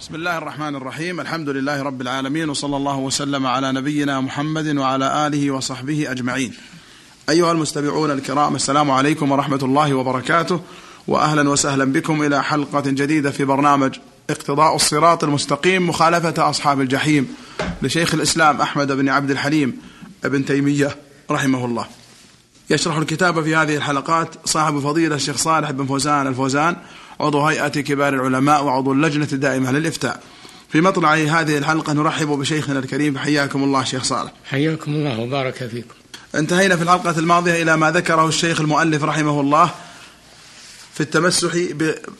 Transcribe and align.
بسم 0.00 0.14
الله 0.14 0.38
الرحمن 0.38 0.76
الرحيم 0.76 1.20
الحمد 1.20 1.48
لله 1.48 1.82
رب 1.82 2.00
العالمين 2.00 2.50
وصلى 2.50 2.76
الله 2.76 2.96
وسلم 2.96 3.46
على 3.46 3.72
نبينا 3.72 4.20
محمد 4.20 4.76
وعلى 4.76 5.26
آله 5.26 5.50
وصحبه 5.50 6.10
أجمعين 6.10 6.54
أيها 7.30 7.52
المستمعون 7.52 8.10
الكرام 8.10 8.56
السلام 8.56 8.90
عليكم 8.90 9.32
ورحمة 9.32 9.58
الله 9.62 9.94
وبركاته 9.94 10.60
وأهلا 11.08 11.50
وسهلا 11.50 11.84
بكم 11.84 12.22
إلى 12.22 12.44
حلقة 12.44 12.80
جديدة 12.80 13.30
في 13.30 13.44
برنامج 13.44 13.96
اقتضاء 14.30 14.76
الصراط 14.76 15.24
المستقيم 15.24 15.88
مخالفة 15.88 16.50
أصحاب 16.50 16.80
الجحيم 16.80 17.34
لشيخ 17.82 18.14
الإسلام 18.14 18.60
أحمد 18.60 18.92
بن 18.92 19.08
عبد 19.08 19.30
الحليم 19.30 19.78
ابن 20.24 20.44
تيمية 20.44 20.96
رحمه 21.30 21.64
الله 21.64 21.86
يشرح 22.70 22.96
الكتاب 22.96 23.42
في 23.42 23.56
هذه 23.56 23.76
الحلقات 23.76 24.34
صاحب 24.44 24.78
فضيلة 24.78 25.14
الشيخ 25.14 25.36
صالح 25.36 25.70
بن 25.70 25.86
فوزان 25.86 26.26
الفوزان 26.26 26.76
عضو 27.20 27.46
هيئة 27.46 27.68
كبار 27.68 28.14
العلماء 28.14 28.64
وعضو 28.64 28.92
اللجنة 28.92 29.28
الدائمة 29.32 29.72
للإفتاء. 29.72 30.20
في 30.68 30.80
مطلع 30.80 31.14
هذه 31.14 31.58
الحلقة 31.58 31.92
نرحب 31.92 32.28
بشيخنا 32.28 32.78
الكريم 32.78 33.18
حياكم 33.18 33.64
الله 33.64 33.84
شيخ 33.84 34.04
صالح. 34.04 34.32
حياكم 34.50 34.92
الله 34.92 35.20
وبارك 35.20 35.54
فيكم. 35.54 35.94
انتهينا 36.34 36.76
في 36.76 36.82
الحلقة 36.82 37.18
الماضية 37.18 37.62
إلى 37.62 37.76
ما 37.76 37.90
ذكره 37.90 38.28
الشيخ 38.28 38.60
المؤلف 38.60 39.04
رحمه 39.04 39.40
الله 39.40 39.70
في 40.94 41.00
التمسح 41.00 41.50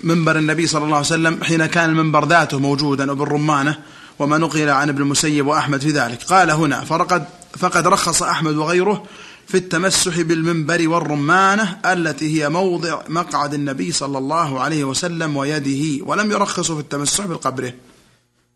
بمنبر 0.02 0.38
النبي 0.38 0.66
صلى 0.66 0.84
الله 0.84 0.96
عليه 0.96 1.06
وسلم 1.06 1.44
حين 1.44 1.66
كان 1.66 1.90
المنبر 1.90 2.24
ذاته 2.24 2.58
موجودا 2.58 3.12
وبالرمانة 3.12 3.78
وما 4.18 4.38
نقل 4.38 4.68
عن 4.68 4.88
ابن 4.88 5.02
المسيب 5.02 5.46
وأحمد 5.46 5.80
في 5.80 5.90
ذلك. 5.90 6.22
قال 6.22 6.50
هنا 6.50 6.84
فقد, 6.84 7.24
فقد 7.58 7.86
رخص 7.86 8.22
أحمد 8.22 8.56
وغيره 8.56 9.04
في 9.50 9.56
التمسح 9.56 10.20
بالمنبر 10.20 10.88
والرمانة 10.88 11.80
التي 11.86 12.42
هي 12.42 12.48
موضع 12.48 13.02
مقعد 13.08 13.54
النبي 13.54 13.92
صلى 13.92 14.18
الله 14.18 14.60
عليه 14.60 14.84
وسلم 14.84 15.36
ويده 15.36 16.04
ولم 16.04 16.30
يرخص 16.30 16.72
في 16.72 16.80
التمسح 16.80 17.26
بالقبره 17.26 17.72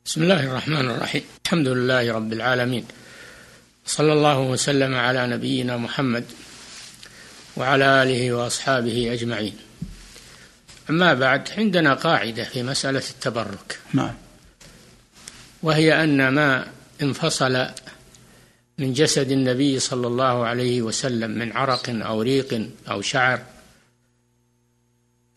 بسم 0.07 0.23
الله 0.23 0.47
الرحمن 0.47 0.91
الرحيم. 0.91 1.23
الحمد 1.45 1.69
لله 1.69 2.13
رب 2.13 2.33
العالمين. 2.33 2.85
صلى 3.87 4.13
الله 4.13 4.39
وسلم 4.39 4.95
على 4.95 5.27
نبينا 5.27 5.77
محمد 5.77 6.25
وعلى 7.57 8.03
آله 8.03 8.33
وأصحابه 8.33 9.13
أجمعين. 9.13 9.57
أما 10.91 11.15
بعد 11.15 11.49
عندنا 11.59 11.95
قاعدة 11.95 12.45
في 12.45 12.63
مسألة 12.63 13.03
التبرك. 13.11 13.79
نعم. 13.93 14.15
وهي 15.63 16.05
أن 16.05 16.29
ما 16.29 16.67
انفصل 17.03 17.67
من 18.79 18.93
جسد 18.93 19.31
النبي 19.31 19.79
صلى 19.79 20.07
الله 20.07 20.47
عليه 20.47 20.83
وسلم 20.83 21.31
من 21.31 21.53
عرق 21.53 21.91
أو 21.91 22.23
ريق 22.23 22.69
أو 22.91 23.01
شعر 23.01 23.43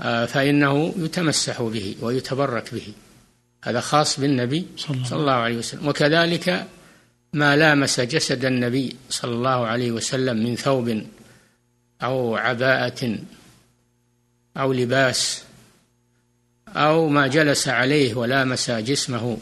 آه، 0.02 0.25
فإنه 0.25 0.94
يتمسح 0.97 1.61
به 1.61 1.95
ويتبرك 2.02 2.73
به. 2.73 2.94
هذا 3.63 3.79
خاص 3.79 4.19
بالنبي 4.19 4.67
صلى 4.77 5.19
الله 5.19 5.31
عليه 5.31 5.57
وسلم. 5.57 5.88
وكذلك 5.88 6.67
ما 7.33 7.55
لامس 7.55 7.99
جسد 7.99 8.45
النبي 8.45 8.95
صلى 9.09 9.31
الله 9.31 9.67
عليه 9.67 9.91
وسلم 9.91 10.38
من 10.38 10.55
ثوب 10.55 11.01
أو 12.03 12.35
عباءة 12.35 13.17
أو 14.57 14.73
لباس 14.73 15.44
أو 16.67 17.09
ما 17.09 17.27
جلس 17.27 17.67
عليه 17.67 18.16
ولامس 18.16 18.72
جسمه. 18.72 19.38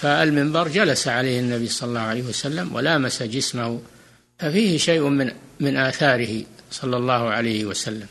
فالمنبر 0.00 0.68
جلس 0.68 1.08
عليه 1.08 1.40
النبي 1.40 1.68
صلى 1.68 1.88
الله 1.88 2.00
عليه 2.00 2.22
وسلم 2.22 2.74
ولامس 2.74 3.22
جسمه 3.22 3.80
ففيه 4.38 4.78
شيء 4.78 5.08
من 5.08 5.32
من 5.60 5.76
آثاره 5.76 6.42
صلى 6.70 6.96
الله 6.96 7.30
عليه 7.30 7.64
وسلم. 7.64 8.06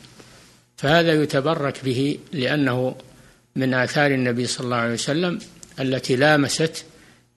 فهذا 0.76 1.12
يتبرك 1.12 1.84
به 1.84 2.18
لأنه 2.32 2.96
من 3.56 3.74
آثار 3.74 4.10
النبي 4.10 4.46
صلى 4.46 4.64
الله 4.64 4.76
عليه 4.76 4.94
وسلم 4.94 5.38
التي 5.80 6.16
لامست 6.16 6.84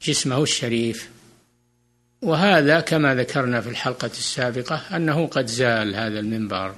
جسمه 0.02 0.44
الشريف. 0.44 1.09
وهذا 2.22 2.80
كما 2.80 3.16
ذكرنا 3.16 3.61
في 3.61 3.70
الحلقة 3.70 4.11
السابقة 4.11 4.81
أنه 4.95 5.27
قد 5.27 5.47
زال 5.47 5.95
هذا 5.95 6.20
المنبر. 6.20 6.76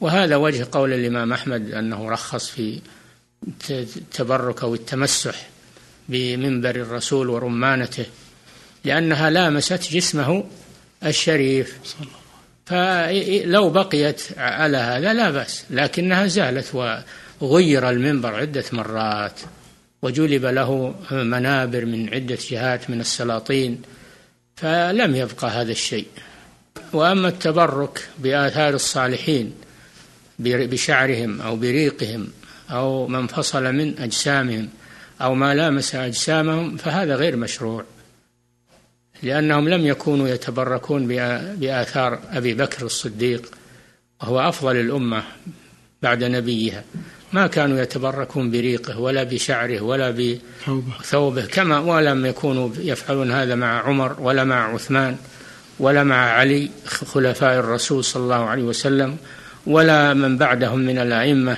وهذا 0.00 0.36
وجه 0.36 0.66
قول 0.72 0.92
الإمام 0.92 1.32
أحمد 1.32 1.70
أنه 1.70 2.10
رخص 2.10 2.48
في 2.48 2.80
التبرك 3.70 4.62
أو 4.62 4.74
التمسح 4.74 5.48
بمنبر 6.08 6.70
الرسول 6.70 7.28
ورمانته 7.28 8.06
لأنها 8.84 9.30
لامست 9.30 9.92
جسمه 9.92 10.44
الشريف. 11.06 11.78
فلو 12.66 13.70
بقيت 13.70 14.22
على 14.36 14.76
هذا 14.76 15.12
لا 15.12 15.30
بأس 15.30 15.64
لكنها 15.70 16.26
زالت 16.26 16.98
وغير 17.40 17.90
المنبر 17.90 18.34
عدة 18.34 18.64
مرات 18.72 19.40
وجلب 20.02 20.44
له 20.44 20.94
منابر 21.10 21.84
من 21.84 22.14
عدة 22.14 22.38
جهات 22.50 22.90
من 22.90 23.00
السلاطين 23.00 23.82
فلم 24.56 25.16
يبقى 25.16 25.48
هذا 25.50 25.72
الشيء. 25.72 26.06
وأما 26.92 27.28
التبرك 27.28 28.08
بآثار 28.18 28.74
الصالحين 28.74 29.54
بشعرهم 30.38 31.40
أو 31.40 31.56
بريقهم 31.56 32.28
أو 32.70 33.06
ما 33.06 33.18
انفصل 33.18 33.72
من 33.72 33.98
أجسامهم 33.98 34.68
أو 35.20 35.34
ما 35.34 35.54
لامس 35.54 35.94
أجسامهم 35.94 36.76
فهذا 36.76 37.14
غير 37.14 37.36
مشروع 37.36 37.84
لأنهم 39.22 39.68
لم 39.68 39.86
يكونوا 39.86 40.28
يتبركون 40.28 41.08
بآثار 41.56 42.18
أبي 42.30 42.54
بكر 42.54 42.86
الصديق 42.86 43.50
وهو 44.20 44.40
أفضل 44.40 44.76
الأمة 44.76 45.22
بعد 46.02 46.24
نبيها. 46.24 46.84
ما 47.32 47.46
كانوا 47.46 47.80
يتبركون 47.80 48.50
بريقه 48.50 48.98
ولا 48.98 49.22
بشعره 49.22 49.80
ولا 49.80 50.10
بثوبه 50.10 51.46
كما 51.46 51.78
ولم 51.78 52.26
يكونوا 52.26 52.70
يفعلون 52.78 53.30
هذا 53.30 53.54
مع 53.54 53.82
عمر 53.82 54.20
ولا 54.20 54.44
مع 54.44 54.74
عثمان 54.74 55.16
ولا 55.78 56.04
مع 56.04 56.16
علي 56.16 56.70
خلفاء 56.86 57.58
الرسول 57.58 58.04
صلى 58.04 58.22
الله 58.22 58.44
عليه 58.44 58.62
وسلم 58.62 59.16
ولا 59.66 60.14
من 60.14 60.38
بعدهم 60.38 60.78
من 60.78 60.98
الأئمة. 60.98 61.56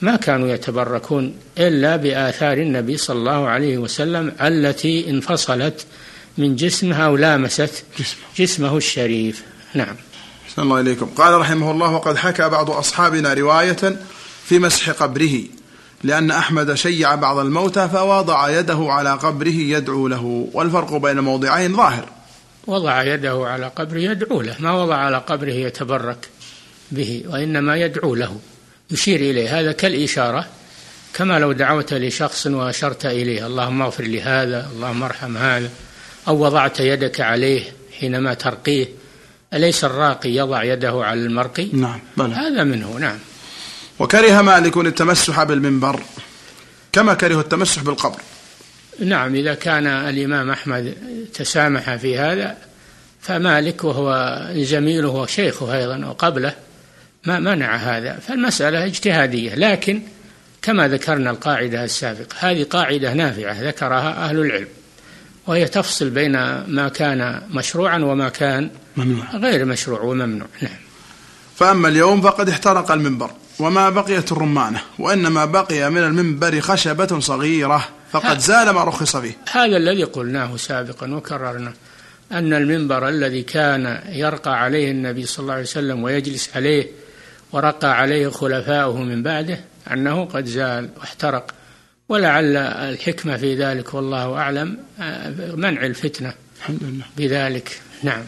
ما 0.00 0.16
كانوا 0.16 0.48
يتبركون 0.48 1.34
إلا 1.58 1.96
بآثار 1.96 2.58
النبي 2.58 2.96
صلى 2.96 3.18
الله 3.18 3.48
عليه 3.48 3.78
وسلم 3.78 4.32
التي 4.40 5.10
انفصلت 5.10 5.86
من 6.38 6.56
جسمه 6.56 6.96
أو 6.96 7.16
لامست 7.16 7.84
جسمه, 7.98 8.18
جسمه 8.36 8.76
الشريف. 8.76 9.42
نعم. 9.74 9.96
أحسن 10.48 10.62
الله 10.62 10.80
إليكم. 10.80 11.06
قال 11.06 11.40
رحمه 11.40 11.70
الله 11.70 11.90
وقد 11.90 12.16
حكى 12.16 12.48
بعض 12.48 12.70
أصحابنا 12.70 13.34
رواية 13.34 13.96
في 14.44 14.58
مسح 14.58 14.90
قبره 14.90 15.40
لأن 16.04 16.30
أحمد 16.30 16.74
شيع 16.74 17.14
بعض 17.14 17.38
الموتى 17.38 17.88
فوضع 17.88 18.58
يده 18.58 18.86
على 18.88 19.12
قبره 19.12 19.48
يدعو 19.48 20.08
له 20.08 20.48
والفرق 20.52 20.96
بين 20.96 21.18
الموضعين 21.18 21.76
ظاهر. 21.76 22.08
وضع 22.66 23.02
يده 23.02 23.44
على 23.46 23.66
قبره 23.76 23.98
يدعو 23.98 24.42
له 24.42 24.56
ما 24.58 24.82
وضع 24.82 24.96
على 24.96 25.18
قبره 25.18 25.52
يتبرك 25.52 26.28
به 26.90 27.24
وإنما 27.28 27.76
يدعو 27.76 28.14
له. 28.14 28.36
يشير 28.90 29.20
إليه. 29.20 29.60
هذا 29.60 29.72
كالإشارة 29.72 30.46
كما 31.14 31.38
لو 31.38 31.52
دعوت 31.52 31.94
لشخص 31.94 32.46
وأشرت 32.46 33.06
إليه. 33.06 33.46
اللهم 33.46 33.82
اغفر 33.82 34.04
لهذا 34.04 34.70
اللهم 34.74 35.02
ارحم 35.02 35.36
هذا. 35.36 35.70
أو 36.28 36.44
وضعت 36.44 36.80
يدك 36.80 37.20
عليه 37.20 37.62
حينما 38.00 38.34
ترقيه. 38.34 38.88
أليس 39.54 39.84
الراقي 39.84 40.30
يضع 40.30 40.64
يده 40.64 41.04
على 41.04 41.20
المرقي؟ 41.20 41.68
نعم 41.72 42.00
بلى. 42.16 42.34
هذا 42.34 42.64
منه 42.64 42.98
نعم. 42.98 43.18
وكره 43.98 44.42
مالك 44.42 44.76
التمسح 44.76 45.42
بالمنبر 45.42 46.00
كما 46.92 47.14
كره 47.14 47.40
التمسح 47.40 47.82
بالقبر. 47.82 48.20
نعم 49.00 49.34
إذا 49.34 49.54
كان 49.54 49.86
الإمام 49.86 50.50
أحمد 50.50 50.94
تسامح 51.34 51.96
في 51.96 52.18
هذا 52.18 52.56
فمالك 53.20 53.84
وهو 53.84 54.40
زميله 54.54 55.08
وشيخه 55.08 55.76
أيضا 55.78 56.06
وقبله 56.06 56.54
ما 57.26 57.38
منع 57.38 57.76
هذا 57.76 58.18
فالمسألة 58.28 58.84
اجتهادية. 58.84 59.54
لكن 59.54 60.02
كما 60.62 60.88
ذكرنا 60.88 61.30
القاعدة 61.30 61.84
السابقة 61.84 62.36
هذه 62.38 62.64
قاعدة 62.64 63.14
نافعة 63.14 63.62
ذكرها 63.62 64.24
أهل 64.24 64.40
العلم 64.40 64.68
وهي 65.46 65.68
تفصل 65.68 66.10
بين 66.10 66.32
ما 66.66 66.88
كان 66.88 67.42
مشروعا 67.50 67.98
وما 67.98 68.28
كان 68.28 68.70
ممنوع. 68.96 69.36
غير 69.36 69.64
مشروع 69.64 70.00
وممنوع. 70.00 70.48
نعم. 70.62 70.72
فأما 71.56 71.88
اليوم 71.88 72.22
فقد 72.22 72.48
احترق 72.48 72.90
المنبر 72.90 73.30
وما 73.58 73.90
بقيت 73.90 74.32
الرمانة 74.32 74.80
وإنما 74.98 75.44
بقي 75.44 75.90
من 75.90 75.98
المنبر 75.98 76.60
خشبة 76.60 77.20
صغيرة 77.20 77.88
فقد 78.10 78.38
زال 78.38 78.70
ما 78.70 78.84
رخص 78.84 79.16
فيه. 79.16 79.36
هذا 79.52 79.76
الذي 79.76 80.04
قلناه 80.04 80.56
سابقا 80.56 81.14
وكررنا 81.14 81.72
أن 82.32 82.52
المنبر 82.52 83.08
الذي 83.08 83.42
كان 83.42 84.00
يرقى 84.08 84.62
عليه 84.62 84.90
النبي 84.90 85.26
صلى 85.26 85.42
الله 85.42 85.52
عليه 85.52 85.62
وسلم 85.62 86.02
ويجلس 86.02 86.50
عليه 86.56 86.86
ورقى 87.52 87.98
عليه 87.98 88.28
خلفاؤه 88.28 89.02
من 89.02 89.22
بعده 89.22 89.60
أنه 89.92 90.24
قد 90.24 90.46
زال 90.46 90.90
واحترق. 91.00 91.54
ولعل 92.08 92.56
الحكمة 92.56 93.36
في 93.36 93.54
ذلك 93.54 93.94
والله 93.94 94.34
أعلم 94.34 94.78
منع 95.54 95.86
الفتنة 95.86 96.34
الحمد 96.58 96.82
لله. 96.82 97.04
بذلك. 97.16 97.80
نعم. 98.02 98.22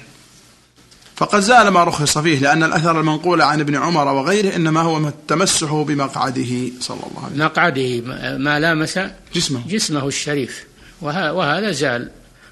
فقد 1.16 1.40
زال 1.40 1.68
ما 1.68 1.84
رخص 1.84 2.18
فيه 2.18 2.38
لأن 2.38 2.62
الأثر 2.62 3.00
المنقول 3.00 3.42
عن 3.42 3.60
ابن 3.60 3.76
عمر 3.76 4.08
وغيره 4.08 4.56
إنما 4.56 4.80
هو 4.80 5.08
التمسح 5.08 5.72
بمقعده 5.72 6.70
صلى 6.80 7.00
الله 7.10 7.24
عليه 7.24 7.34
وسلم. 7.34 7.46
مقعده 7.46 8.00
ما 8.38 8.60
لامس 8.60 8.98
جسمه. 9.34 9.62
جسمه 9.68 10.06
الشريف. 10.06 10.64
وهذا 11.00 11.70
زال 11.70 12.10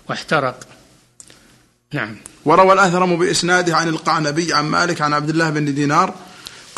واحترق. 0.08 0.60
نعم. 1.92 2.16
وروى 2.44 2.72
الأثرم 2.72 3.16
بإسناده 3.18 3.76
عن 3.76 3.88
القعنبي 3.88 4.52
عن 4.52 4.64
مالك 4.64 5.00
عن 5.00 5.12
عبد 5.12 5.28
الله 5.28 5.50
بن 5.50 5.74
دينار 5.74 6.14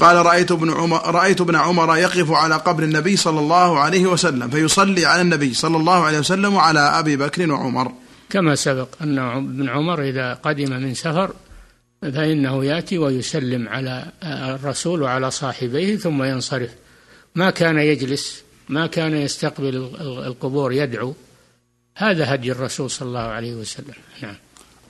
قال 0.00 0.26
رأيت 0.26 0.52
ابن 0.52 0.70
عمر 0.72 1.14
رأيت 1.14 1.40
ابن 1.40 1.56
عمر 1.56 1.96
يقف 1.96 2.30
على 2.30 2.54
قبر 2.54 2.82
النبي 2.82 3.16
صلى 3.16 3.40
الله 3.40 3.78
عليه 3.78 4.06
وسلم 4.06 4.50
فيصلي 4.50 5.06
على 5.06 5.22
النبي 5.22 5.54
صلى 5.54 5.76
الله 5.76 6.04
عليه 6.04 6.18
وسلم 6.18 6.54
وعلى 6.54 6.80
أبي 6.80 7.16
بكر 7.16 7.52
وعمر. 7.52 7.92
كما 8.30 8.54
سبق 8.54 8.88
أن 9.02 9.18
ابن 9.18 9.68
عمر 9.68 10.02
إذا 10.02 10.34
قدم 10.34 10.70
من 10.70 10.94
سفر 10.94 11.30
فإنه 12.02 12.64
يأتي 12.64 12.98
ويسلم 12.98 13.68
على 13.68 14.06
الرسول 14.24 15.02
وعلى 15.02 15.30
صاحبيه 15.30 15.96
ثم 15.96 16.22
ينصرف. 16.22 16.70
ما 17.34 17.50
كان 17.50 17.78
يجلس 17.78 18.42
ما 18.68 18.86
كان 18.86 19.16
يستقبل 19.16 19.90
القبور 20.00 20.72
يدعو. 20.72 21.14
هذا 21.96 22.34
هدي 22.34 22.52
الرسول 22.52 22.90
صلى 22.90 23.08
الله 23.08 23.20
عليه 23.20 23.54
وسلم. 23.54 23.94
نعم. 24.22 24.34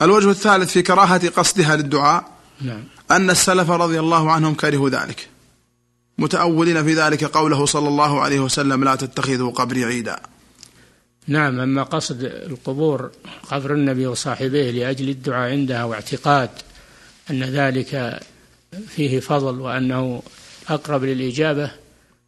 الوجه 0.01 0.29
الثالث 0.29 0.71
في 0.71 0.81
كراهة 0.81 1.29
قصدها 1.29 1.75
للدعاء 1.75 2.30
نعم. 2.61 2.83
أن 3.11 3.29
السلف 3.29 3.69
رضي 3.69 3.99
الله 3.99 4.31
عنهم 4.31 4.53
كرهوا 4.53 4.89
ذلك. 4.89 5.27
متأولين 6.17 6.83
في 6.83 6.93
ذلك 6.93 7.23
قوله 7.23 7.65
صلى 7.65 7.87
الله 7.87 8.21
عليه 8.21 8.39
وسلم 8.39 8.83
لا 8.83 8.95
تتخذوا 8.95 9.51
قبري 9.51 9.85
عيدا. 9.85 10.19
نعم 11.27 11.59
أما 11.59 11.83
قصد 11.83 12.23
القبور 12.23 13.11
قبر 13.51 13.73
النبي 13.73 14.07
وصاحبيه 14.07 14.71
لأجل 14.71 15.09
الدعاء 15.09 15.51
عندها 15.51 15.83
واعتقاد 15.83 16.49
أن 17.29 17.43
ذلك 17.43 18.19
فيه 18.87 19.19
فضل 19.19 19.59
وأنه 19.59 20.23
أقرب 20.69 21.03
للإجابة 21.03 21.71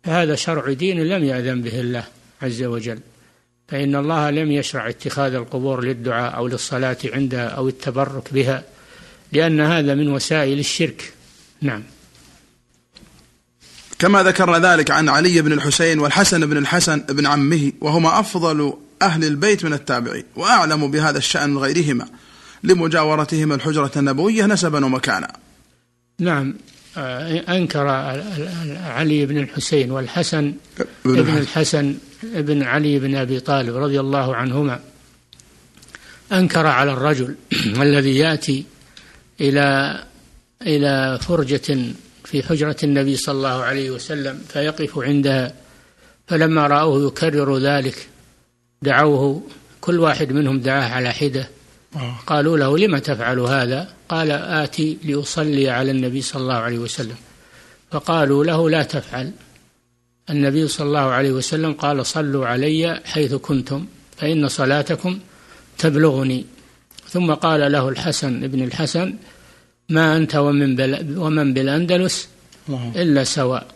فهذا 0.04 0.36
شرع 0.36 0.74
دين 0.74 1.04
لم 1.04 1.24
يأذن 1.24 1.62
به 1.62 1.80
الله 1.80 2.04
عز 2.42 2.64
وجل. 2.64 3.00
فإن 3.68 3.96
الله 3.96 4.30
لم 4.30 4.52
يشرع 4.52 4.90
اتخاذ 4.90 5.34
القبور 5.34 5.84
للدعاء 5.84 6.38
أو 6.38 6.48
للصلاة 6.48 6.98
عندها 7.06 7.48
أو 7.48 7.68
التبرك 7.68 8.34
بها. 8.34 8.64
لأن 9.34 9.62
هذا 9.62 9.96
من 9.96 10.08
وسائل 10.08 10.60
الشرك. 10.60 11.14
نعم. 11.62 11.84
كما 14.00 14.24
ذكرنا 14.24 14.74
ذلك 14.74 14.92
عن 14.92 15.10
علي 15.10 15.42
بن 15.42 15.52
الحسين 15.52 16.00
والحسن 16.00 16.46
بن 16.46 16.58
الحسن 16.58 17.00
بن 17.00 17.26
عمه 17.26 17.72
وهما 17.82 18.20
أفضل 18.20 18.74
أهل 19.02 19.24
البيت 19.24 19.66
من 19.66 19.74
التابعين 19.74 20.24
وأعلم 20.36 20.92
بهذا 20.92 21.18
الشأن 21.18 21.58
غيرهما 21.58 22.08
لمجاورتهما 22.64 23.56
الحجرة 23.56 23.92
النبوية 23.98 24.46
نسبا 24.46 24.86
ومكانا. 24.86 25.34
نعم. 26.20 26.56
آه، 26.98 27.58
أنكر 27.58 27.88
علي 28.84 29.26
بن 29.26 29.38
الحسين 29.38 29.92
والحسن 29.92 30.54
بن 31.06 31.38
الحسن. 31.38 31.96
بن 32.24 32.64
علي 32.64 33.00
بن 33.00 33.16
أبي 33.16 33.40
طالب 33.40 33.76
رضي 33.76 34.00
الله 34.00 34.36
عنهما. 34.36 34.80
أنكر 36.32 36.68
على 36.68 36.94
الرجل 36.94 37.36
الذي 37.82 38.18
يأتي 38.18 38.66
إلى 39.42 40.00
إلى 40.62 41.20
فرجة 41.22 41.78
في 42.26 42.44
حجرة 42.44 42.76
النبي 42.84 43.16
صلى 43.16 43.36
الله 43.36 43.64
عليه 43.64 43.92
وسلم 43.92 44.42
فيقف 44.50 45.00
عندها 45.00 45.54
فلما 46.28 46.68
رأوه 46.68 47.08
يكرر 47.08 47.58
ذلك 47.58 48.08
دعوه 48.82 49.44
كل 49.82 50.00
واحد 50.00 50.32
منهم 50.32 50.60
دعاه 50.60 50.90
على 50.90 51.12
حدة. 51.12 51.50
آه. 51.96 52.16
قالوا 52.28 52.58
له 52.58 52.78
لم 52.78 52.98
تفعل 52.98 53.40
هذا؟ 53.40 53.94
قال 54.10 54.32
آتي 54.32 54.98
لأصلي 55.04 55.70
على 55.70 55.92
النبي 55.92 56.22
صلى 56.22 56.42
الله 56.42 56.54
عليه 56.54 56.80
وسلم. 56.80 57.16
فقالوا 57.92 58.46
له 58.46 58.70
لا 58.70 58.84
تفعل. 58.84 59.32
النبي 60.30 60.68
صلى 60.68 60.88
الله 60.88 61.00
عليه 61.00 61.32
وسلم 61.32 61.74
قال 61.74 62.06
صلوا 62.06 62.48
علي 62.48 63.02
حيث 63.06 63.34
كنتم 63.34 63.86
فإن 64.18 64.48
صلاتكم 64.48 65.20
تبلغني. 65.78 66.46
ثم 67.14 67.34
قال 67.34 67.72
له 67.72 67.90
الحسن 67.90 68.44
ابن 68.44 68.64
الحسن 68.64 69.14
ما 69.90 70.18
أنت 70.18 70.36
ومن, 70.36 70.76
بل 70.76 71.18
ومن 71.18 71.54
بالأندلس 71.54 72.28
إلا 72.96 73.24
سواء. 73.24 73.68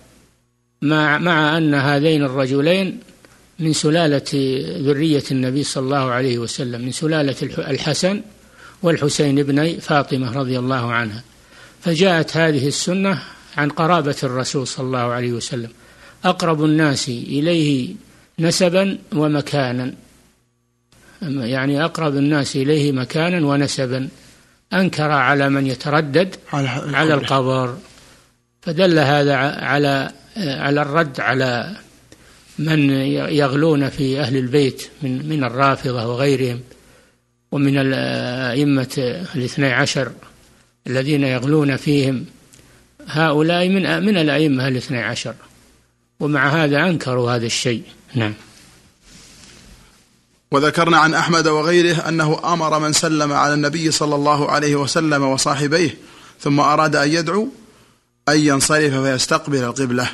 مع, 0.81 1.17
مع 1.17 1.57
أن 1.57 1.73
هذين 1.73 2.23
الرجلين 2.23 2.99
من 3.59 3.73
سلالة 3.73 4.31
ذرية 4.87 5.23
النبي 5.31 5.63
صلى 5.63 5.83
الله 5.83 6.11
عليه 6.11 6.37
وسلم 6.37 6.81
من 6.81 6.91
سلالة 6.91 7.35
الحسن 7.57 8.21
والحسين 8.83 9.43
بني 9.43 9.79
فاطمة 9.79 10.31
رضي 10.31 10.59
الله 10.59 10.91
عنها. 10.91 11.23
فجاءت 11.81 12.37
هذه 12.37 12.67
السنة 12.67 13.23
عن 13.57 13.69
قرابة 13.69 14.15
الرسول 14.23 14.67
صلى 14.67 14.85
الله 14.85 14.99
عليه 14.99 15.31
وسلم. 15.31 15.69
أقرب 16.25 16.63
الناس 16.65 17.09
إليه 17.09 17.95
نسبا 18.39 18.97
ومكانا. 19.13 19.93
يعني 21.21 21.85
أقرب 21.85 22.15
الناس 22.15 22.55
إليه 22.55 22.91
مكانا 22.91 23.47
ونسبا 23.47 24.09
أنكر 24.73 25.11
على 25.11 25.49
من 25.49 25.67
يتردد 25.67 26.35
على 26.93 27.13
القبر. 27.13 27.77
فدل 28.61 28.99
هذا 28.99 29.35
على 29.35 30.11
على 30.37 30.81
الرد 30.81 31.19
على 31.19 31.75
من 32.59 32.89
يغلون 33.29 33.89
في 33.89 34.19
أهل 34.19 34.37
البيت 34.37 34.89
من 35.01 35.29
من 35.29 35.43
الرافضة 35.43 36.07
وغيرهم 36.07 36.59
ومن 37.51 37.77
الأئمة 37.77 39.23
الاثني 39.35 39.73
عشر 39.73 40.11
الذين 40.87 41.23
يغلون 41.23 41.75
فيهم. 41.75 42.25
هؤلاء 43.07 43.69
من 43.69 44.03
من 44.05 44.17
الأئمة 44.17 44.67
الاثني 44.67 44.97
عشر 45.03 45.35
ومع 46.19 46.63
هذا 46.63 46.89
أنكروا 46.89 47.31
هذا 47.31 47.45
الشيء. 47.45 47.83
نعم. 48.15 48.33
وذكرنا 50.51 50.97
عن 50.97 51.13
أحمد 51.13 51.47
وغيره 51.47 52.09
أنه 52.09 52.53
أمر 52.53 52.79
من 52.79 52.93
سلم 52.93 53.33
على 53.33 53.53
النبي 53.53 53.91
صلى 53.91 54.15
الله 54.15 54.51
عليه 54.51 54.75
وسلم 54.75 55.23
وصاحبيه 55.23 55.97
ثم 56.39 56.59
أراد 56.59 56.95
أن 56.95 57.09
يدعو 57.11 57.47
أن 58.29 58.39
ينصرف 58.39 58.93
فيستقبل 58.93 59.63
القبلة. 59.63 60.07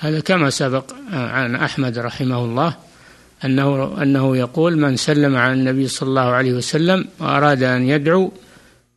هذا 0.00 0.20
كما 0.20 0.50
سبق 0.50 0.84
عن 1.12 1.54
أحمد 1.54 1.98
رحمه 1.98 2.44
الله 2.44 2.76
أنه 3.44 4.02
أنه 4.02 4.36
يقول 4.36 4.78
من 4.78 4.96
سلم 4.96 5.36
على 5.36 5.52
النبي 5.52 5.88
صلى 5.88 6.08
الله 6.08 6.22
عليه 6.22 6.52
وسلم 6.52 7.08
وأراد 7.20 7.62
أن 7.62 7.88
يدعو 7.88 8.32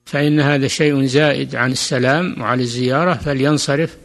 فإن 0.06 0.40
هذا 0.40 0.68
شيء 0.68 1.06
زائد 1.06 1.56
عن 1.56 1.72
السلام 1.72 2.42
وعن 2.42 2.60
الزيارة 2.60 3.14
فلينصرف 3.14 3.98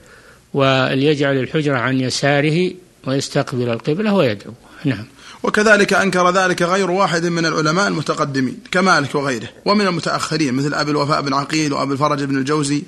وليجعل 0.55 1.37
الحجرة 1.37 1.79
عن 1.79 2.01
يساره 2.01 2.73
ويستقبل 3.07 3.69
القبلة 3.69 4.15
ويدعو. 4.15 4.53
نعم. 4.85 5.05
وكذلك 5.43 5.93
أنكر 5.93 6.31
ذلك 6.31 6.62
غير 6.62 6.91
واحد 6.91 7.27
من 7.27 7.47
العلماء 7.47 7.89
المتقدمين 7.89 8.58
كمالك 8.70 9.15
وغيره 9.15 9.49
ومن 9.65 9.87
المتأخرين 9.87 10.55
مثل 10.55 10.75
أبي 10.75 10.91
الوفاء 10.91 11.22
بن 11.22 11.34
عقيل 11.34 11.72
وأبي 11.72 11.93
الفرج 11.93 12.25
بن 12.25 12.39
الجوزي. 12.39 12.82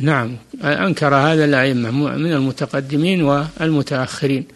نعم 0.00 0.36
أنكر 0.64 1.14
هذا 1.14 1.44
الأئمة 1.44 1.90
من 1.90 2.32
المتقدمين 2.32 3.22
والمتأخرين. 3.22 4.46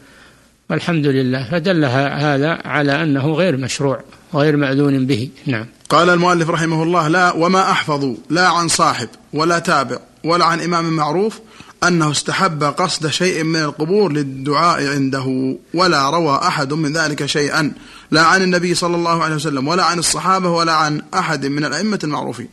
والحمد 0.70 1.06
لله 1.06 1.50
فدل 1.50 1.84
هذا 1.84 2.58
على 2.64 3.02
أنه 3.02 3.32
غير 3.32 3.56
مشروع 3.56 4.04
وغير 4.32 4.56
مأذون 4.56 5.06
به. 5.06 5.30
نعم. 5.46 5.66
قال 5.88 6.10
المؤلف 6.10 6.50
رحمه 6.50 6.82
الله 6.82 7.08
لا 7.08 7.32
وما 7.32 7.70
أحفظوا 7.70 8.16
لا 8.30 8.48
عن 8.48 8.68
صاحب 8.68 9.08
ولا 9.32 9.58
تابع 9.58 9.98
ولا 10.24 10.44
عن 10.44 10.60
إمام 10.60 10.84
معروف 10.96 11.40
أنه 11.88 12.10
استحب 12.10 12.64
قصد 12.64 13.06
شيء 13.06 13.44
من 13.44 13.60
القبور 13.60 14.12
للدعاء 14.12 14.86
عنده 14.86 15.56
ولا 15.74 16.10
روى 16.10 16.36
أحد 16.36 16.72
من 16.72 16.92
ذلك 16.92 17.26
شيئا 17.26 17.72
لا 18.10 18.20
عن 18.20 18.42
النبي 18.42 18.74
صلى 18.74 18.96
الله 18.96 19.22
عليه 19.22 19.34
وسلم 19.34 19.68
ولا 19.68 19.84
عن 19.84 19.98
الصحابة 19.98 20.50
ولا 20.50 20.72
عن 20.72 21.02
أحد 21.14 21.46
من 21.46 21.64
الأئمة 21.64 21.98
المعروفين. 22.04 22.48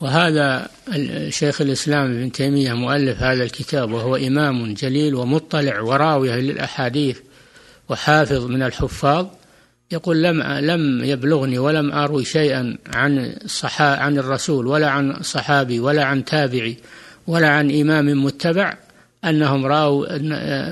وهذا 0.00 0.68
شيخ 1.28 1.60
الإسلام 1.60 2.10
ابن 2.10 2.32
تيمية 2.32 2.72
مؤلف 2.72 3.22
هذا 3.22 3.42
الكتاب 3.42 3.92
وهو 3.92 4.16
إمام 4.16 4.74
جليل 4.74 5.14
ومطلع 5.14 5.80
وراوية 5.80 6.34
للأحاديث 6.34 7.18
وحافظ 7.88 8.44
من 8.44 8.62
الحفاظ 8.62 9.26
يقول 9.90 10.22
لم 10.22 10.42
لم 10.42 11.04
يبلغني 11.04 11.58
ولم 11.58 11.92
أروي 11.92 12.24
شيئا 12.24 12.78
عن 12.94 13.36
عن 13.80 14.18
الرسول 14.18 14.66
ولا 14.66 14.90
عن 14.90 15.22
صحابي 15.22 15.80
ولا 15.80 16.04
عن 16.04 16.24
تابعي 16.24 16.76
ولا 17.28 17.48
عن 17.48 17.80
إمام 17.80 18.24
متبع 18.24 18.76
أنهم 19.24 19.66
رأوا 19.66 20.06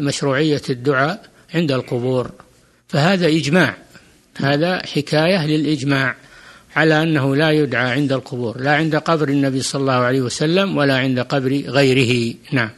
مشروعية 0.01 0.63
الدعاء 0.71 1.23
عند 1.55 1.73
القبور. 1.73 2.31
فهذا 2.89 3.27
إجماع 3.27 3.77
هذا 4.37 4.87
حكاية 4.87 5.47
للإجماع 5.47 6.15
على 6.77 7.03
أنه 7.03 7.37
لا 7.37 7.51
يدعى 7.51 7.91
عند 7.91 8.13
القبور 8.13 8.61
لا 8.61 8.77
عند 8.77 8.97
قبر 8.97 9.29
النبي 9.29 9.63
صلى 9.63 9.81
الله 9.81 9.93
عليه 9.93 10.21
وسلم 10.21 10.77
ولا 10.77 10.99
عند 10.99 11.21
قبر 11.21 11.63
غيره. 11.67 12.35
نعم. 12.53 12.71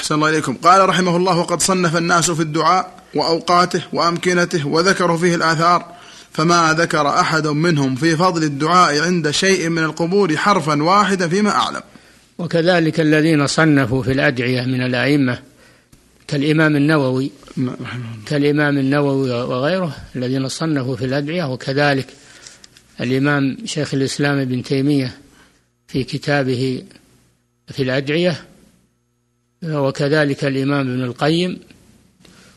أحسن 0.00 0.14
الله 0.14 0.28
إليكم 0.28 0.54
قال 0.54 0.88
رحمه 0.88 1.16
الله 1.16 1.38
وقد 1.38 1.62
صنف 1.62 1.96
الناس 1.96 2.30
في 2.30 2.42
الدعاء 2.42 2.90
وأوقاته 3.14 3.82
وأمكنته 3.92 4.66
وذكروا 4.66 5.16
فيه 5.16 5.34
الآثار 5.34 5.86
فما 6.32 6.74
ذكر 6.78 7.08
أحد 7.08 7.46
منهم 7.46 7.94
في 7.96 8.16
فضل 8.16 8.42
الدعاء 8.42 9.00
عند 9.02 9.30
شيء 9.30 9.68
من 9.68 9.84
القبور 9.84 10.36
حرفا 10.36 10.82
واحدا 10.82 11.28
فيما 11.28 11.50
أعلم. 11.50 11.82
وكذلك 12.42 13.00
الذين 13.00 13.46
صنفوا 13.46 14.02
في 14.02 14.12
الأدعية 14.12 14.62
من 14.62 14.82
الأئمة 14.82 15.38
كالإمام 16.28 16.76
النووي 16.76 17.30
كالإمام 18.26 18.78
النووي 18.78 19.30
وغيره 19.30 19.96
الذين 20.16 20.48
صنفوا 20.48 20.96
في 20.96 21.04
الأدعية 21.04 21.52
وكذلك 21.52 22.06
الإمام 23.00 23.56
شيخ 23.64 23.94
الإسلام 23.94 24.38
ابن 24.38 24.62
تيمية 24.62 25.14
في 25.88 26.04
كتابه 26.04 26.82
في 27.68 27.82
الأدعية 27.82 28.44
وكذلك 29.64 30.44
الإمام 30.44 30.90
ابن 30.90 31.02
القيم 31.02 31.60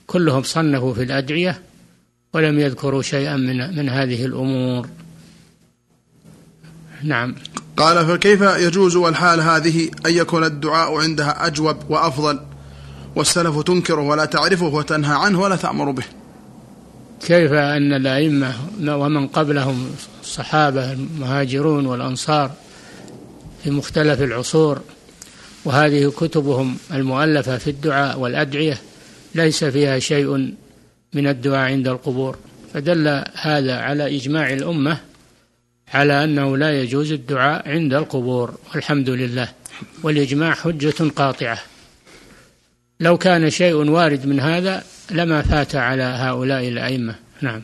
كلهم 0.08 0.44
صنفوا 0.44 0.94
في 0.94 1.04
الأدعية 1.04 1.62
ولم 2.34 2.60
يذكروا 2.60 3.02
شيئا 3.02 3.36
من 3.36 3.78
من 3.78 3.90
هذه 3.90 4.26
الأمور. 4.26 4.90
نعم. 7.04 7.36
قال 7.78 8.06
فكيف 8.06 8.42
يجوز 8.42 8.96
والحال 8.96 9.42
هذه 9.42 9.90
أن 10.06 10.14
يكون 10.14 10.44
الدعاء 10.44 10.98
عندها 10.98 11.48
أجوب 11.48 11.78
وأفضل 11.90 12.40
والسلف 13.16 13.62
تنكره 13.62 14.02
ولا 14.02 14.26
تعرفه 14.26 14.66
وتنهى 14.66 15.16
عنه 15.16 15.42
ولا 15.42 15.56
تأمر 15.56 15.92
به? 15.92 16.04
كيف 17.28 17.52
أن 17.52 17.94
الأئمة 17.94 18.54
ومن 18.82 19.28
قبلهم 19.28 19.92
الصحابة 20.24 20.92
المهاجرون 20.92 21.86
والأنصار 21.86 22.52
في 23.64 23.72
مختلف 23.72 24.22
العصور 24.22 24.82
وهذه 25.66 26.14
كتبهم 26.18 26.78
المؤلفة 26.94 27.58
في 27.58 27.70
الدعاء 27.70 28.20
والأدعية 28.20 28.78
ليس 29.36 29.64
فيها 29.64 30.00
شيء 30.00 30.54
من 31.14 31.28
الدعاء 31.28 31.72
عند 31.72 31.88
القبور. 31.88 32.38
فدل 32.74 33.24
هذا 33.34 33.76
على 33.76 34.16
إجماع 34.16 34.54
الأمة 34.54 34.98
على 35.96 36.24
أنه 36.24 36.58
لا 36.58 36.82
يجوز 36.82 37.12
الدعاء 37.12 37.70
عند 37.70 37.94
القبور 37.94 38.56
والحمد 38.74 39.10
لله. 39.10 39.50
والإجماع 40.04 40.54
حجة 40.54 41.10
قاطعة. 41.16 41.60
لو 43.00 43.18
كان 43.18 43.50
شيء 43.50 43.76
وارد 43.76 44.26
من 44.26 44.40
هذا 44.40 44.84
لما 45.12 45.42
فات 45.42 45.76
على 45.76 46.04
هؤلاء 46.04 46.68
الأئمة. 46.68 47.16
نعم. 47.42 47.62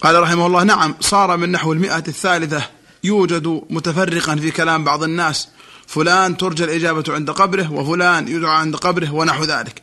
قال 0.00 0.22
رحمه 0.22 0.46
الله 0.46 0.62
نعم 0.64 0.94
صار 1.00 1.36
من 1.36 1.52
نحو 1.52 1.72
المئة 1.72 2.04
الثالثة 2.08 2.62
يوجد 3.04 3.62
متفرقا 3.70 4.36
في 4.36 4.50
كلام 4.50 4.84
بعض 4.84 5.02
الناس. 5.02 5.48
فلان 5.86 6.36
ترجى 6.36 6.64
الإجابة 6.64 7.04
عند 7.08 7.30
قبره 7.30 7.72
وفلان 7.72 8.28
يدعى 8.28 8.56
عند 8.56 8.76
قبره 8.76 9.14
ونحو 9.14 9.44
ذلك. 9.44 9.82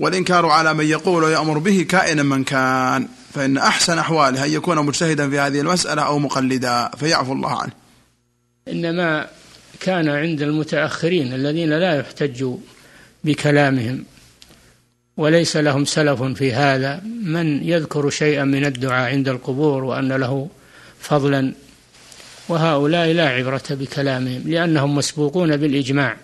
والإنكار 0.00 0.46
على 0.46 0.74
من 0.74 0.84
يقول 0.84 1.24
ويأمر 1.24 1.58
به 1.58 1.86
كائنا 1.88 2.22
من 2.22 2.44
كان. 2.44 3.08
فإن 3.34 3.58
أحسن 3.58 3.98
أحواله 3.98 4.44
أن 4.44 4.50
يكون 4.50 4.86
مجتهدا 4.86 5.30
في 5.30 5.38
هذه 5.38 5.60
المسألة 5.60 6.02
أو 6.02 6.18
مقلدا 6.18 6.90
فيعفو 6.96 7.32
الله 7.32 7.62
عنه. 7.62 7.72
إنما 8.68 9.26
كان 9.80 10.08
عند 10.08 10.42
المتأخرين 10.42 11.32
الذين 11.32 11.70
لا 11.70 11.94
يحتج 11.98 12.44
بكلامهم 13.24 14.04
وليس 15.16 15.56
لهم 15.56 15.84
سلف 15.84 16.22
في 16.22 16.52
هذا. 16.52 17.00
من 17.22 17.68
يذكر 17.68 18.10
شيئا 18.10 18.44
من 18.44 18.64
الدعاء 18.64 19.10
عند 19.10 19.28
القبور 19.28 19.84
وأن 19.84 20.12
له 20.12 20.48
فضلا 21.00 21.52
وهؤلاء 22.48 23.12
لا 23.12 23.28
عبرة 23.28 23.62
بكلامهم 23.70 24.42
لأنهم 24.46 24.94
مسبوقون 24.94 25.56
بالإجماع 25.56 26.16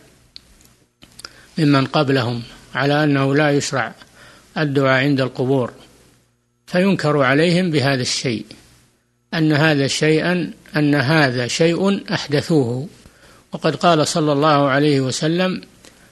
ممن 1.59 1.87
قبلهم 1.87 2.43
على 2.75 3.05
أنه 3.05 3.35
لا 3.35 3.51
يشرع 3.51 3.95
الدعاء 4.59 5.05
عند 5.05 5.21
القبور. 5.21 5.73
فينكر 6.67 7.23
عليهم 7.23 7.71
بهذا 7.71 8.03
الشيء 8.03 8.45
أن 9.35 9.53
هذا 9.53 9.87
شيئا 9.87 10.51
أن 10.77 10.95
هذا 10.95 11.47
شيء 11.47 12.03
أحدثوه. 12.15 12.89
وقد 13.53 13.77
قال 13.77 14.07
صلى 14.09 14.33
الله 14.33 14.69
عليه 14.69 15.01
وسلم 15.01 15.61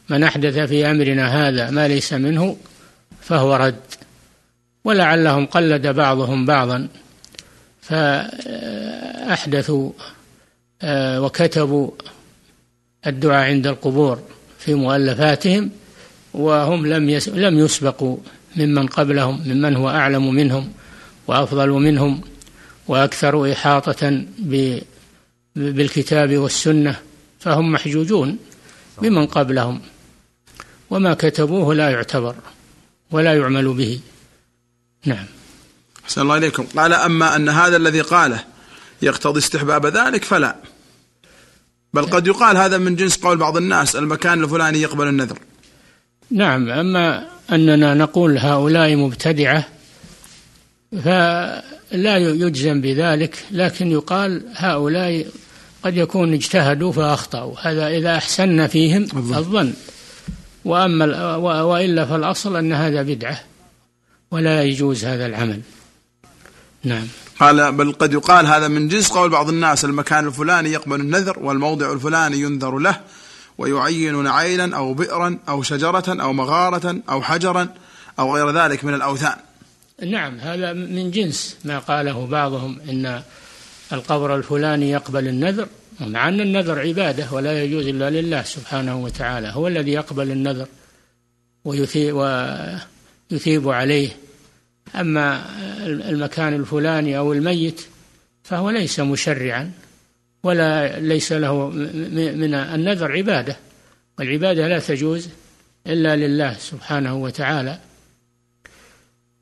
من 0.08 0.22
أحدث 0.22 0.58
في 0.58 0.90
أمرنا 0.90 1.48
هذا 1.48 1.70
ما 1.70 1.88
ليس 1.88 2.12
منه 2.12 2.56
فهو 3.20 3.56
رد. 3.56 3.80
ولعلهم 4.84 5.46
قلد 5.46 5.86
بعضهم 5.86 6.46
بعضا 6.46 6.88
فأحدثوا 7.80 9.22
آه، 10.82 11.22
وكتبوا 11.22 11.90
الدعاء 13.06 13.46
عند 13.46 13.66
القبور 13.66 14.22
في 14.58 14.74
مؤلفاتهم 14.74 15.70
وهم 16.34 16.86
لم 16.86 17.10
لم 17.26 17.58
يسبقوا. 17.58 18.16
ممن 18.56 18.86
قبلهم 18.86 19.42
ممن 19.46 19.76
هو 19.76 19.90
أعلم 19.90 20.34
منهم 20.34 20.72
وأفضل 21.26 21.68
منهم 21.68 22.20
وأكثر 22.88 23.52
إحاطة 23.52 24.24
بالكتاب 25.56 26.36
والسنة 26.36 26.96
فهم 27.40 27.72
محجوجون 27.72 28.38
بمن 29.02 29.26
قبلهم. 29.26 29.80
وما 30.90 31.14
كتبوه 31.14 31.74
لا 31.74 31.90
يعتبر 31.90 32.34
ولا 33.10 33.34
يعمل 33.34 33.68
به. 33.74 34.00
نعم. 35.06 35.26
أحسن 36.04 36.20
الله 36.20 36.36
إليكم. 36.36 36.66
قال 36.76 36.92
أما 36.92 37.36
أن 37.36 37.48
هذا 37.48 37.76
الذي 37.76 38.00
قاله 38.00 38.44
يقتضي 39.02 39.38
استحباب 39.38 39.86
ذلك 39.86 40.24
فلا. 40.24 40.56
بل 41.94 42.06
قد 42.06 42.26
يقال 42.26 42.56
هذا 42.56 42.78
من 42.78 42.96
جنس 42.96 43.16
قول 43.16 43.36
بعض 43.36 43.56
الناس 43.56 43.96
المكان 43.96 44.44
الفلاني 44.44 44.82
يقبل 44.82 45.08
النذر. 45.08 45.38
نعم 46.30 46.68
أما 46.68 47.28
أننا 47.52 47.94
نقول 47.94 48.38
هؤلاء 48.38 48.96
مبتدعة 48.96 49.64
فلا 51.04 52.16
يجزم 52.16 52.80
بذلك 52.80 53.44
لكن 53.50 53.90
يقال 53.90 54.42
هؤلاء 54.54 55.26
قد 55.82 55.96
يكون 55.96 56.34
اجتهدوا 56.34 56.92
فأخطأوا. 56.92 57.54
هذا 57.60 57.88
إذا 57.88 58.16
أحسن 58.16 58.66
فيهم 58.66 59.02
الظن. 59.14 59.72
وأما 60.64 61.36
وإلا 61.62 62.06
فالأصل 62.06 62.56
أن 62.56 62.72
هذا 62.72 63.02
بدعة 63.02 63.40
ولا 64.30 64.62
يجوز 64.62 65.04
هذا 65.04 65.26
العمل. 65.26 65.60
نعم. 66.84 67.06
قال 67.40 67.72
بل 67.72 67.92
قد 67.92 68.12
يقال 68.12 68.46
هذا 68.46 68.68
من 68.68 68.88
جنس 68.88 69.08
قول 69.08 69.30
بعض 69.30 69.48
الناس 69.48 69.84
المكان 69.84 70.26
الفلاني 70.26 70.72
يقبل 70.72 71.00
النذر 71.00 71.38
والموضع 71.38 71.92
الفلاني 71.92 72.40
ينذر 72.40 72.78
له. 72.78 73.00
ويعين 73.58 74.26
عينا 74.26 74.76
أو 74.76 74.94
بئرا 74.94 75.38
أو 75.48 75.62
شجرة 75.62 76.22
أو 76.22 76.32
مغارة 76.32 76.96
أو 77.08 77.22
حجرا 77.22 77.68
أو 78.18 78.36
غير 78.36 78.50
ذلك 78.50 78.84
من 78.84 78.94
الأوثان. 78.94 79.36
نعم 80.06 80.38
هذا 80.38 80.72
من 80.72 81.10
جنس 81.10 81.56
ما 81.64 81.78
قاله 81.78 82.26
بعضهم 82.26 82.80
إن 82.90 83.22
القبر 83.92 84.36
الفلاني 84.36 84.90
يقبل 84.90 85.28
النذر 85.28 85.68
مع 86.00 86.28
أن 86.28 86.40
النذر 86.40 86.78
عبادة 86.78 87.26
ولا 87.32 87.64
يجوز 87.64 87.86
إلا 87.86 88.10
لله 88.10 88.42
سبحانه 88.42 88.96
وتعالى 88.96 89.48
هو 89.48 89.68
الذي 89.68 89.92
يقبل 89.92 90.30
النذر 90.30 90.66
ويثيب, 91.64 93.68
عليه. 93.68 94.08
أما 94.94 95.44
المكان 95.86 96.54
الفلاني 96.54 97.18
أو 97.18 97.32
الميت 97.32 97.80
فهو 98.44 98.70
ليس 98.70 99.00
مشرعا 99.00 99.72
ولا 100.42 101.00
ليس 101.00 101.32
له 101.32 101.70
من 101.70 102.54
النذر 102.54 103.12
عبادة. 103.12 103.56
والعبادة 104.18 104.68
لا 104.68 104.78
تجوز 104.78 105.28
إلا 105.86 106.16
لله 106.16 106.52
سبحانه 106.58 107.16
وتعالى. 107.16 107.78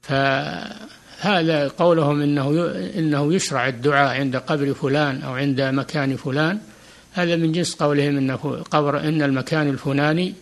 فهذا 0.03 1.69
قولهم 1.69 2.23
إنه 2.23 2.71
إنه 2.97 3.35
يشرع 3.35 3.69
الدعاء 3.69 4.21
عند 4.21 4.37
قبر 4.37 4.75
فلان 4.75 5.23
أو 5.23 5.33
عند 5.33 5.61
مكان 5.61 6.17
فلان. 6.17 6.59
هذا 7.13 7.37
من 7.37 7.53
جنس 7.53 7.75
قولهم 7.75 8.17
إنه 8.17 8.37
قبر 8.71 9.01
إن 9.01 9.23
المكان 9.23 9.69
الفلاني 9.69 10.35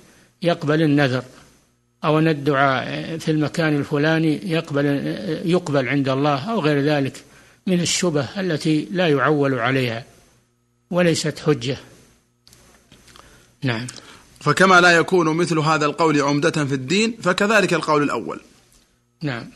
يقبل 0.43 0.83
النذر. 0.83 1.23
أو 2.05 2.19
أن 2.19 2.29
الدعاء 2.29 3.19
في 3.19 3.31
المكان 3.31 3.77
الفلاني 3.77 4.51
يقبل 4.51 4.87
يقبل 5.45 5.89
عند 5.89 6.09
الله 6.09 6.51
أو 6.51 6.61
غير 6.61 6.81
ذلك 6.81 7.25
من 7.67 7.81
الشبه 7.81 8.41
التي 8.41 8.89
لا 8.91 9.09
يعول 9.09 9.59
عليها. 9.59 10.05
وليست 10.91 11.39
حجة. 11.39 11.77
نعم. 13.63 13.87
فكما 14.41 14.81
لا 14.81 14.91
يكون 14.91 15.37
مثل 15.37 15.59
هذا 15.59 15.87
القول 15.87 16.21
عمدة 16.21 16.65
في 16.65 16.75
الدين 16.75 17.17
فكذلك 17.23 17.73
القول 17.75 18.03
الأول. 18.03 18.41
نعم. 19.23 19.51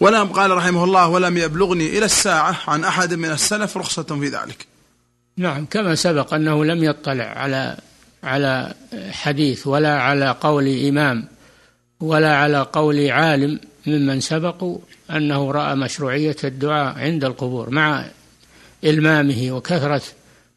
ولم 0.00 0.26
قال 0.26 0.50
رحمه 0.50 0.84
الله 0.84 1.08
ولم 1.08 1.36
يبلغني 1.36 1.98
إلى 1.98 2.04
الساعة 2.04 2.58
عن 2.66 2.84
أحد 2.84 3.14
من 3.14 3.30
السلف 3.30 3.76
رخصة 3.76 4.02
في 4.02 4.28
ذلك. 4.28 4.66
نعم 5.36 5.64
كما 5.64 5.94
سبق 5.94 6.34
أنه 6.34 6.64
لم 6.64 6.84
يطلع 6.84 7.24
على 7.24 7.76
على 8.22 8.74
حديث 9.10 9.66
ولا 9.66 10.02
على 10.02 10.30
قول 10.40 10.86
إمام 10.88 11.28
ولا 12.00 12.36
على 12.36 12.62
قول 12.72 13.10
عالم 13.10 13.60
ممن 13.86 14.20
سبقوا 14.20 14.78
أنه 15.10 15.50
رأى 15.52 15.74
مشروعية 15.74 16.36
الدعاء 16.44 16.98
عند 16.98 17.24
القبور 17.24 17.70
مع 17.70 18.04
إلمامه 18.84 19.50
وكثرة 19.50 20.02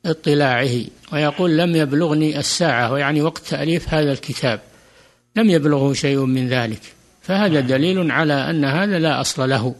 اطلاعه 0.05 0.85
ويقول 1.13 1.57
لم 1.57 1.75
يبلغني 1.75 2.39
الساعة 2.39 2.91
ويعني 2.91 3.21
وقت 3.21 3.41
تأليف 3.47 3.93
هذا 3.93 4.11
الكتاب. 4.11 4.61
لم 5.35 5.49
يبلغه 5.49 5.93
شيء 5.93 6.25
من 6.25 6.49
ذلك. 6.49 6.81
فهذا 7.21 7.59
دليل 7.59 8.11
على 8.11 8.49
أن 8.49 8.65
هذا 8.65 8.99
لا 8.99 9.21
أصل 9.21 9.49
له. 9.49 9.75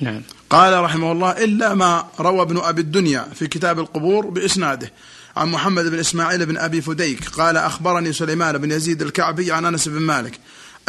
نعم. 0.00 0.22
قال 0.50 0.82
رحمه 0.82 1.12
الله 1.12 1.44
إلا 1.44 1.74
ما 1.74 2.04
روى 2.20 2.42
ابن 2.42 2.58
أبي 2.58 2.80
الدنيا 2.80 3.26
في 3.34 3.46
كتاب 3.46 3.78
القبور 3.78 4.26
بإسناده. 4.26 4.92
عن 5.36 5.48
محمد 5.48 5.84
بن 5.84 5.98
إسماعيل 5.98 6.46
بن 6.46 6.56
أبي 6.58 6.80
فديك 6.80 7.28
قال 7.28 7.56
أخبرني 7.56 8.12
سليمان 8.12 8.58
بن 8.58 8.70
يزيد 8.70 9.02
الكعبي 9.02 9.52
عن 9.52 9.64
أنس 9.64 9.88
بن 9.88 10.00
مالك 10.00 10.38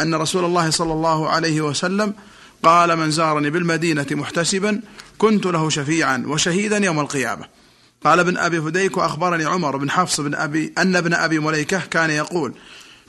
أن 0.00 0.14
رسول 0.14 0.44
الله 0.44 0.70
صلى 0.70 0.92
الله 0.92 1.28
عليه 1.28 1.60
وسلم 1.60 2.14
قال 2.62 2.96
من 2.96 3.10
زارني 3.10 3.50
بالمدينة 3.50 4.06
محتسبا 4.10 4.80
كنت 5.18 5.46
له 5.46 5.70
شفيعا 5.70 6.24
وشهيدا 6.26 6.78
يوم 6.78 7.00
القيامة. 7.00 7.61
قال 8.04 8.20
ابن 8.20 8.36
أبي 8.36 8.60
فديك 8.60 8.96
وأخبرني 8.96 9.44
عمر 9.44 9.76
بن 9.76 9.90
حفص 9.90 10.20
بن 10.20 10.34
أبي 10.34 10.72
أن 10.78 10.96
ابن 10.96 11.14
أبي 11.14 11.38
مليكة 11.38 11.78
كان 11.78 12.10
يقول 12.10 12.54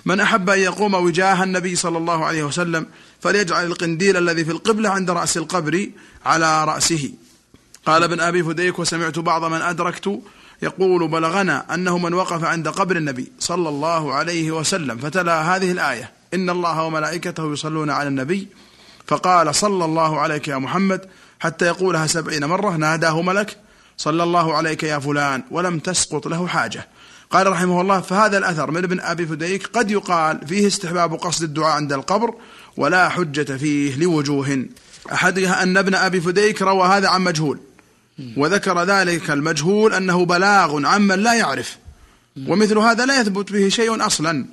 من 0.06 0.20
أحب 0.20 0.50
أن 0.50 0.60
يقوم 0.60 0.94
وجاه 0.94 1.44
النبي 1.44 1.76
صلى 1.76 1.98
الله 1.98 2.26
عليه 2.26 2.44
وسلم 2.44 2.86
فليجعل 3.22 3.66
القنديل 3.66 4.18
الذي 4.18 4.46
في 4.46 4.52
القبلة 4.52 4.90
عند 4.90 5.12
رأس 5.12 5.38
القبر 5.38 5.90
على 6.26 6.66
رأسه. 6.66 7.12
قال 7.86 8.04
ابن 8.04 8.20
أبي 8.20 8.44
فديك 8.44 8.80
وسمعت 8.80 9.20
بعض 9.20 9.46
من 9.46 9.62
أدركت 9.62 10.22
يقول 10.62 11.08
بلغنا 11.08 11.74
أنه 11.74 11.98
من 11.98 12.14
وقف 12.14 12.44
عند 12.44 12.68
قبر 12.68 12.96
النبي 12.96 13.32
صلى 13.40 13.70
الله 13.70 14.14
عليه 14.14 14.52
وسلم. 14.52 14.98
فتلا 14.98 15.56
هذه 15.56 15.72
الآية. 15.72 16.12
إن 16.34 16.50
الله 16.50 16.84
وملائكته 16.84 17.54
يصلون 17.54 17.90
على 17.90 18.08
النبي. 18.08 18.48
فقال 19.08 19.56
صلى 19.56 19.86
الله 19.86 20.20
عليك 20.20 20.48
يا 20.48 20.58
محمد 20.58 21.02
حتى 21.40 21.66
يقولها 21.66 22.08
سبعين 22.08 22.46
مرة 22.46 22.78
ناداه 22.78 23.22
ملك 23.22 23.58
صلى 23.98 24.24
الله 24.24 24.54
عليك 24.54 24.84
يا 24.84 25.00
فلان 25.00 25.44
ولم 25.52 25.80
تسقط 25.80 26.28
له 26.28 26.48
حاجة 26.48 26.88
قال 27.32 27.48
رحمه 27.48 27.82
الله 27.82 28.02
فهذا 28.02 28.38
الأثر 28.38 28.72
من 28.72 28.84
ابن 28.84 29.00
أبي 29.00 29.26
فديك 29.26 29.68
قد 29.68 29.92
يقال 29.92 30.48
فيه 30.48 30.68
استحباب 30.68 31.14
قصد 31.14 31.44
الدعاء 31.44 31.72
عند 31.72 31.94
القبر 31.94 32.34
ولا 32.78 33.10
حجة 33.10 33.58
فيه 33.58 33.96
لوجوه 33.96 34.66
أحدها 35.14 35.64
أن 35.64 35.78
ابن 35.78 35.96
أبي 35.96 36.22
فديك 36.22 36.62
روى 36.62 36.88
هذا 36.88 37.10
عن 37.10 37.22
مجهول 37.22 37.60
وذكر 38.38 38.84
ذلك 38.84 39.32
المجهول 39.32 39.94
أنه 39.94 40.26
بلاغ 40.26 40.86
عمن 40.86 41.20
لا 41.20 41.34
يعرف 41.34 41.78
ومثل 42.48 42.78
هذا 42.78 43.06
لا 43.06 43.22
يثبت 43.22 43.52
به 43.52 43.70
شيء 43.70 44.06
أصلا 44.06 44.46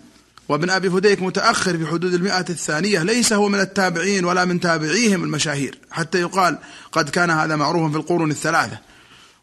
وابن 0.49 0.71
أبي 0.71 0.91
فديك 0.91 1.23
متأخر 1.23 1.79
في 1.79 1.87
حدود 1.87 2.15
المئة 2.15 2.45
الثانية 2.51 3.03
ليس 3.03 3.33
هو 3.33 3.49
من 3.49 3.61
التابعين 3.61 4.25
ولا 4.25 4.45
من 4.45 4.61
تابعيهم 4.61 5.25
المشاهير 5.25 5.79
حتى 5.91 6.21
يقال 6.21 6.59
قد 6.93 7.09
كان 7.09 7.31
هذا 7.31 7.57
معروفا 7.57 7.91
في 7.91 7.97
القرون 7.97 8.31
الثلاثة 8.31 8.79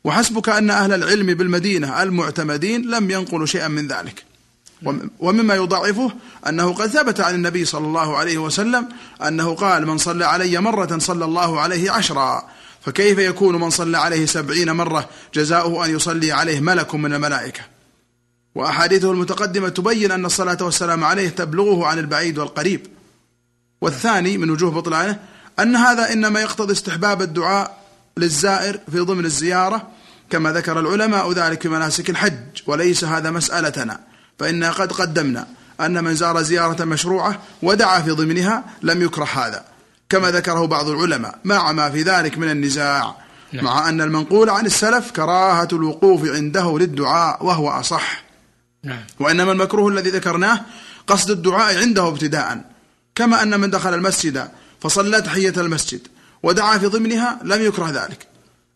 وحسبك 0.08 0.50
أن 0.50 0.70
أهل 0.70 0.94
العلم 0.94 1.34
بالمدينة 1.34 2.04
المعتمدين 2.04 2.90
لم 2.90 3.12
ينقلوا 3.12 3.46
شيئا 3.46 3.68
من 3.68 3.88
ذلك. 3.88 4.24
ومما 5.20 5.56
يضعفه 5.56 6.12
أنه 6.48 6.74
قد 6.74 6.88
ثبت 6.88 7.20
عن 7.20 7.36
النبي 7.36 7.66
صلى 7.66 7.88
الله 7.88 8.18
عليه 8.18 8.38
وسلم 8.38 8.90
أنه 9.28 9.56
قال 9.56 9.88
من 9.88 9.98
صلى 9.98 10.26
علي 10.26 10.62
مرة 10.62 10.98
صلى 10.98 11.26
الله 11.26 11.60
عليه 11.60 11.92
عشرا 11.92 12.48
فكيف 12.86 13.18
يكون 13.18 13.56
من 13.56 13.70
صلى 13.70 13.98
عليه 13.98 14.26
سبعين 14.26 14.72
مرة 14.72 15.10
جزاؤه 15.34 15.86
أن 15.86 15.96
يصلي 15.96 16.32
عليه 16.32 16.60
ملك 16.60 16.96
من 16.96 17.14
الملائكة؟ 17.14 17.62
وأحاديثه 18.56 19.12
المتقدمة 19.12 19.70
تبين 19.70 20.12
أن 20.12 20.26
الصلاة 20.26 20.58
والسلام 20.62 21.04
عليه 21.04 21.30
تبلغه 21.30 21.86
عن 21.86 22.00
البعيد 22.00 22.40
والقريب. 22.40 22.88
والثاني 23.82 24.38
من 24.38 24.50
وجوه 24.50 24.72
بطلانه 24.72 25.20
أن 25.60 25.76
هذا 25.76 26.14
إنما 26.14 26.42
يقتضي 26.42 26.74
استحباب 26.74 27.22
الدعاء 27.22 27.78
للزائر 28.18 28.80
في 28.92 29.00
ضمن 29.00 29.26
الزيارة 29.26 29.97
كما 30.30 30.52
ذكر 30.52 30.80
العلماء 30.80 31.32
ذلك 31.32 31.62
في 31.62 31.70
مناسك 31.70 32.10
الحج 32.10 32.62
وليس 32.68 33.04
هذا 33.04 33.32
مسألتنا. 33.32 34.00
فإنا 34.40 34.72
قد 34.72 34.92
قدمنا 34.92 35.48
أن 35.82 36.04
من 36.04 36.16
زار 36.16 36.42
زيارة 36.42 36.84
مشروعة 36.86 37.40
ودعا 37.62 38.02
في 38.02 38.12
ضمنها 38.12 38.64
لم 38.82 39.02
يكره 39.02 39.26
هذا. 39.26 39.66
كما 40.10 40.32
ذكره 40.32 40.66
بعض 40.66 40.90
العلماء 40.90 41.40
مع 41.44 41.72
ما 41.72 41.90
في 41.90 42.02
ذلك 42.02 42.38
من 42.38 42.52
النزاع 42.52 43.16
نعم. 43.54 43.66
مع 43.66 43.90
أن 43.90 44.02
المنقول 44.02 44.50
عن 44.50 44.66
السلف 44.66 45.12
كراهة 45.12 45.68
الوقوف 45.74 46.30
عنده 46.30 46.78
للدعاء 46.80 47.46
وهو 47.46 47.70
أصح. 47.70 48.24
نعم. 48.84 49.00
وإنما 49.20 49.52
المكروه 49.52 49.92
الذي 49.92 50.10
ذكرناه 50.10 50.62
قصد 51.08 51.32
الدعاء 51.32 51.78
عنده 51.78 52.08
ابتداء. 52.08 52.62
كما 53.16 53.44
أن 53.44 53.60
من 53.60 53.70
دخل 53.70 53.94
المسجد 53.94 54.48
فصلى 54.82 55.22
تحية 55.22 55.54
المسجد 55.58 56.08
ودعا 56.44 56.78
في 56.78 56.86
ضمنها 56.86 57.40
لم 57.44 57.66
يكره 57.66 57.90
ذلك. 57.90 58.28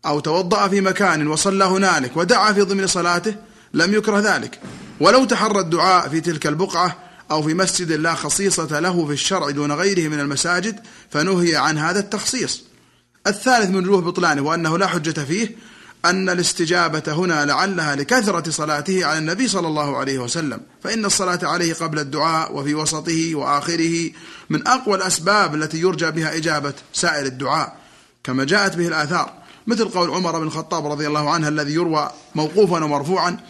أو 0.06 0.20
توضأ 0.20 0.68
في 0.68 0.80
مكان 0.80 1.28
وصلى 1.28 1.64
هنالك 1.64 2.16
ودعا 2.16 2.52
في 2.52 2.60
ضمن 2.62 2.86
صلاته 2.86 3.34
لم 3.74 3.94
يكره 3.94 4.18
ذلك. 4.18 4.60
ولو 5.00 5.24
تحرى 5.24 5.60
الدعاء 5.60 6.08
في 6.08 6.20
تلك 6.20 6.46
البقعة 6.46 6.96
أو 7.30 7.42
في 7.42 7.54
مسجد 7.54 7.92
لا 7.92 8.14
خصيصة 8.14 8.80
له 8.80 9.06
في 9.06 9.12
الشرع 9.12 9.50
دون 9.50 9.72
غيره 9.72 10.08
من 10.08 10.20
المساجد 10.20 10.80
فنهي 11.10 11.56
عن 11.56 11.78
هذا 11.78 12.00
التخصيص. 12.00 12.62
الثالث 13.26 13.70
من 13.70 13.76
وجوه 13.76 14.00
بطلانه 14.00 14.42
وأنه 14.42 14.78
لا 14.78 14.86
حجة 14.86 15.20
فيه 15.20 15.56
أن 16.04 16.28
الاستجابة 16.28 17.02
هنا 17.12 17.44
لعلها 17.44 17.96
لكثرة 17.96 18.50
صلاته 18.50 19.04
على 19.06 19.18
النبي 19.18 19.48
صلى 19.48 19.68
الله 19.68 19.96
عليه 19.96 20.18
وسلم. 20.18 20.60
فإن 20.84 21.04
الصلاة 21.04 21.38
عليه 21.42 21.74
قبل 21.74 21.98
الدعاء 21.98 22.54
وفي 22.54 22.74
وسطه 22.74 23.34
وآخره 23.34 24.10
من 24.50 24.68
أقوى 24.68 24.96
الأسباب 24.96 25.54
التي 25.54 25.80
يرجى 25.80 26.10
بها 26.10 26.36
إجابة 26.36 26.74
سائر 26.92 27.26
الدعاء 27.26 27.76
كما 28.24 28.44
جاءت 28.44 28.76
به 28.76 28.88
الآثار. 28.88 29.41
مثل 29.66 29.88
قول 29.88 30.10
عمر 30.10 30.38
بن 30.38 30.46
الخطاب 30.46 30.86
رضي 30.86 31.06
الله 31.06 31.30
عنه 31.30 31.48
الذي 31.48 31.72
يروى 31.72 32.10
موقوفا 32.34 32.84
ومرفوعا 32.84 33.40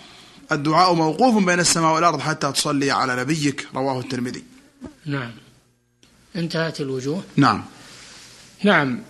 الدعاء 0.53 0.95
موقوف 0.95 1.45
بين 1.45 1.61
السماء 1.61 1.95
والأرض 1.95 2.21
حتى 2.21 2.53
تصلي 2.53 2.91
على 2.91 3.17
نبيك 3.17 3.67
رواه 3.75 4.01
الترمذي. 4.01 4.45
نعم. 5.07 5.33
انتهت 6.37 6.81
الوجوه؟ 6.81 7.23
نعم. 7.37 7.65
نعم. 8.63 9.03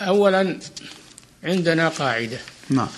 أولا 0.00 0.58
عندنا 1.44 1.88
قاعدة. 1.88 2.38
نعم. 2.70 2.88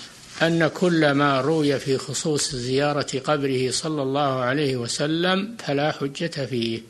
أن 0.41 0.67
كل 0.67 1.11
ما 1.11 1.41
روي 1.41 1.79
في 1.79 1.97
خصوص 1.97 2.55
زيارة 2.55 3.19
قبره 3.25 3.71
صلى 3.71 4.01
الله 4.01 4.39
عليه 4.39 4.77
وسلم 4.77 5.55
فلا 5.65 5.91
حجة 5.91 6.45
فيه. 6.45 6.81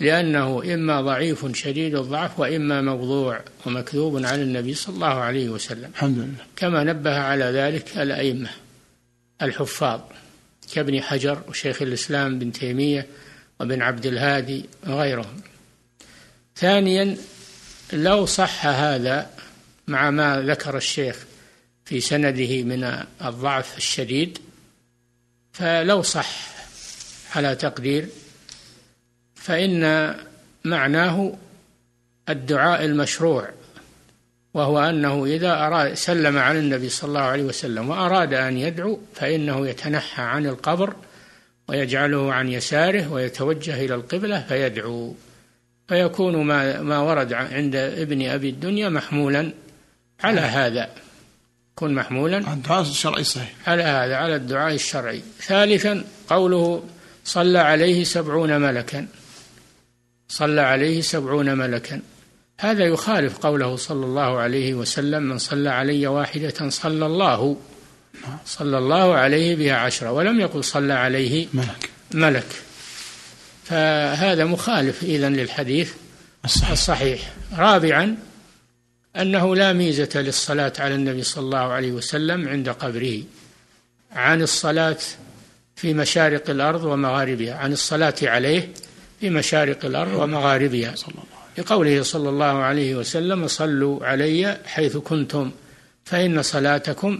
لأنه 0.00 0.74
إما 0.74 1.00
ضعيف 1.00 1.56
شديد 1.56 1.94
الضعف 1.94 2.40
وإما 2.40 2.80
موضوع 2.80 3.40
ومكذوب 3.66 4.24
على 4.24 4.42
النبي 4.42 4.74
صلى 4.74 4.94
الله 4.94 5.06
عليه 5.06 5.48
وسلم. 5.48 5.90
الحمد 5.94 6.18
لله. 6.18 6.44
كما 6.56 6.84
نبه 6.84 7.18
على 7.18 7.44
ذلك 7.44 7.98
الأئمة. 7.98 8.50
الحفاظ 9.42 10.00
كابن 10.74 11.02
حجر 11.02 11.42
وشيخ 11.48 11.82
الإسلام 11.82 12.38
بن 12.38 12.52
تيمية 12.52 13.06
وابن 13.60 13.82
عبد 13.82 14.06
الهادي 14.06 14.64
وغيرهم. 14.86 15.40
ثانيا 16.56 17.16
لو 17.92 18.26
صح 18.26 18.66
هذا 18.66 19.30
مع 19.86 20.10
ما 20.10 20.40
ذكر 20.40 20.76
الشيخ 20.76 21.16
في 21.84 22.00
سنده 22.00 22.62
من 22.62 23.04
الضعف 23.24 23.76
الشديد 23.76 24.38
فلو 25.52 26.02
صح 26.02 26.30
على 27.34 27.54
تقدير 27.54 28.08
فإن 29.44 30.14
معناه 30.64 31.32
الدعاء 32.28 32.84
المشروع 32.84 33.48
وهو 34.54 34.78
أنه 34.78 35.24
إذا 35.24 35.52
أراد 35.52 35.94
سلم 35.94 36.38
على 36.38 36.58
النبي 36.58 36.88
صلى 36.88 37.08
الله 37.08 37.20
عليه 37.20 37.42
وسلم 37.42 37.90
وأراد 37.90 38.34
أن 38.34 38.58
يدعو 38.58 39.00
فإنه 39.14 39.68
يتنحى 39.68 40.22
عن 40.22 40.46
القبر 40.46 40.94
ويجعله 41.68 42.32
عن 42.32 42.48
يساره 42.48 43.12
ويتوجه 43.12 43.84
إلى 43.84 43.94
القبلة 43.94 44.44
فيدعو. 44.48 45.14
فيكون 45.88 46.36
ما 46.36 46.82
ما 46.82 46.98
ورد 46.98 47.32
عند 47.32 47.76
ابن 47.76 48.28
أبي 48.28 48.48
الدنيا 48.48 48.88
محمولا 48.88 49.52
على 50.24 50.40
هذا. 50.40 50.90
يكون 51.72 51.94
محمولا 51.94 52.38
الدعاء 52.38 52.80
الشرعي 52.80 53.24
صحيح. 53.24 53.54
على 53.66 53.82
هذا 53.82 54.16
على 54.16 54.36
الدعاء 54.36 54.74
الشرعي. 54.74 55.22
ثالثا 55.40 56.04
قوله 56.28 56.82
صلى 57.24 57.58
عليه 57.58 58.04
سبعون 58.04 58.60
ملكا. 58.60 59.06
صلى 60.34 60.60
عليه 60.60 61.00
سبعون 61.00 61.58
ملكا. 61.58 62.00
هذا 62.60 62.84
يخالف 62.84 63.38
قوله 63.38 63.76
صلى 63.76 64.06
الله 64.06 64.38
عليه 64.38 64.74
وسلم 64.74 65.22
من 65.22 65.38
صلى 65.38 65.70
علي 65.70 66.06
واحدة 66.06 66.68
صلى 66.68 67.06
الله 67.06 67.56
صلى 68.46 68.78
الله 68.78 69.14
عليه 69.14 69.56
بها 69.56 69.74
عشرة 69.74 70.12
ولم 70.12 70.40
يقل 70.40 70.64
صلى 70.64 70.92
عليه 70.92 71.46
ملك. 71.54 71.90
ملك. 72.14 72.46
فهذا 73.64 74.44
مخالف 74.44 75.02
إذن 75.02 75.36
للحديث 75.36 75.92
الصحيح, 76.44 76.70
الصحيح. 76.70 77.32
رابعا 77.56 78.16
أنه 79.16 79.56
لا 79.56 79.72
ميزة 79.72 80.10
للصلاة 80.14 80.72
على 80.78 80.94
النبي 80.94 81.22
صلى 81.22 81.44
الله 81.44 81.58
عليه 81.72 81.92
وسلم 81.92 82.48
عند 82.48 82.68
قبره 82.68 83.22
عن 84.12 84.42
الصلاة 84.42 84.98
في 85.76 85.94
مشارق 85.94 86.50
الأرض 86.50 86.84
ومغاربها 86.84 87.54
عن 87.54 87.72
الصلاة 87.72 88.14
عليه 88.22 88.68
في 89.20 89.30
مشارق 89.30 89.84
الأرض 89.84 90.12
ومغاربها. 90.12 90.94
لقوله 91.58 92.02
صلى 92.02 92.28
الله 92.28 92.44
عليه 92.44 92.96
وسلم 92.96 93.48
صلوا 93.48 94.06
علي 94.06 94.60
حيث 94.66 94.96
كنتم 94.96 95.50
فإن 96.04 96.42
صلاتكم 96.42 97.18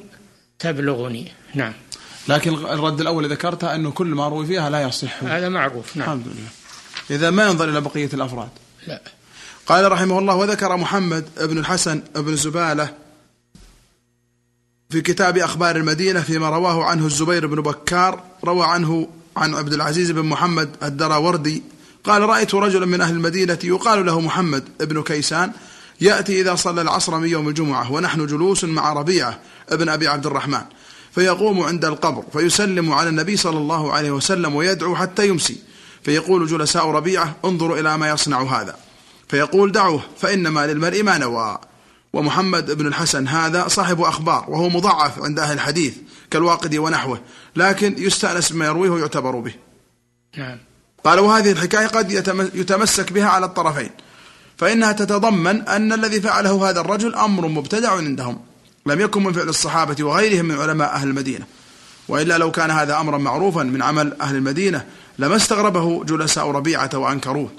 تبلغني. 0.58 1.32
نعم. 1.54 1.72
لكن 2.28 2.54
الرد 2.54 3.00
الأول 3.00 3.30
ذكرتها 3.30 3.74
أنه 3.74 3.90
كل 3.90 4.06
ما 4.06 4.28
روي 4.28 4.46
فيها 4.46 4.70
لا 4.70 4.82
يصح. 4.82 5.24
هذا 5.24 5.48
معروف. 5.48 5.96
نعم. 5.96 6.08
الحمد 6.08 6.26
لله. 6.26 6.48
إذا 7.10 7.30
ما 7.30 7.46
ينظر 7.46 7.68
إلى 7.68 7.80
بقية 7.80 8.10
الأفراد. 8.14 8.48
لا. 8.86 9.00
قال 9.66 9.92
رحمه 9.92 10.18
الله 10.18 10.34
وذكر 10.34 10.76
محمد 10.76 11.24
بن 11.40 11.58
الحسن 11.58 12.02
بن 12.16 12.36
زبالة 12.36 12.94
في 14.90 15.00
كتاب 15.00 15.38
أخبار 15.38 15.76
المدينة 15.76 16.20
فيما 16.20 16.48
رواه 16.48 16.84
عنه 16.84 17.06
الزبير 17.06 17.46
بن 17.46 17.62
بكار 17.62 18.22
روى 18.44 18.66
عنه 18.66 19.08
عن 19.36 19.54
عبد 19.54 19.72
العزيز 19.72 20.10
بن 20.10 20.22
محمد 20.22 20.70
الدراوردي 20.82 21.62
قال 22.04 22.22
رأيت 22.22 22.54
رجلا 22.54 22.86
من 22.86 23.00
أهل 23.00 23.14
المدينة 23.14 23.58
يقال 23.64 24.06
له 24.06 24.20
محمد 24.20 24.64
بن 24.80 25.02
كيسان 25.02 25.52
يأتي 26.00 26.40
إذا 26.40 26.54
صلى 26.54 26.82
العصر 26.82 27.18
من 27.18 27.28
يوم 27.28 27.48
الجمعة 27.48 27.92
ونحن 27.92 28.26
جلوس 28.26 28.64
مع 28.64 28.92
ربيعة 28.92 29.40
ابن 29.68 29.88
أبي 29.88 30.08
عبد 30.08 30.26
الرحمن 30.26 30.62
فيقوم 31.14 31.60
عند 31.60 31.84
القبر 31.84 32.24
فيسلم 32.32 32.92
على 32.92 33.08
النبي 33.08 33.36
صلى 33.36 33.58
الله 33.58 33.92
عليه 33.92 34.10
وسلم 34.10 34.54
ويدعو 34.54 34.96
حتى 34.96 35.28
يمسي 35.28 35.56
فيقول 36.02 36.46
جلساء 36.46 36.86
ربيعة 36.86 37.36
انظروا 37.44 37.78
إلى 37.78 37.98
ما 37.98 38.08
يصنع 38.08 38.42
هذا 38.42 38.76
فيقول 39.28 39.72
دعوه 39.72 40.02
فإنما 40.18 40.66
للمرء 40.66 41.02
ما 41.02 41.18
نوى 41.18 41.58
ومحمد 42.12 42.70
بن 42.70 42.86
الحسن 42.86 43.28
هذا 43.28 43.68
صاحب 43.68 44.00
أخبار 44.00 44.44
وهو 44.48 44.68
مضعف 44.68 45.22
عند 45.22 45.38
أهل 45.38 45.54
الحديث 45.54 45.94
كالواقدي 46.30 46.78
ونحوه 46.78 47.20
لكن 47.56 47.94
يستأنس 47.98 48.52
بما 48.52 48.66
يرويه 48.66 48.90
ويعتبر 48.90 49.40
به 49.40 49.54
نعم 50.36 50.58
قال 51.04 51.20
وهذه 51.20 51.52
الحكاية 51.52 51.86
قد 51.86 52.12
يتمسك 52.54 53.12
بها 53.12 53.28
على 53.28 53.46
الطرفين. 53.46 53.90
فإنها 54.58 54.92
تتضمن 54.92 55.68
أن 55.68 55.92
الذي 55.92 56.20
فعله 56.20 56.70
هذا 56.70 56.80
الرجل 56.80 57.14
أمر 57.14 57.48
مبتدع 57.48 57.92
عندهم. 57.92 58.40
لم 58.86 59.00
يكن 59.00 59.22
من 59.22 59.32
فعل 59.32 59.48
الصحابة 59.48 60.04
وغيرهم 60.04 60.44
من 60.44 60.60
علماء 60.60 60.94
أهل 60.94 61.08
المدينة. 61.08 61.44
وإلا 62.08 62.38
لو 62.38 62.50
كان 62.50 62.70
هذا 62.70 63.00
أمرا 63.00 63.18
معروفا 63.18 63.62
من 63.62 63.82
عمل 63.82 64.16
أهل 64.20 64.36
المدينة 64.36 64.84
لما 65.18 65.36
استغربه 65.36 66.04
جلساء 66.04 66.50
ربيعة 66.50 66.90
وأنكروه. 66.94 67.50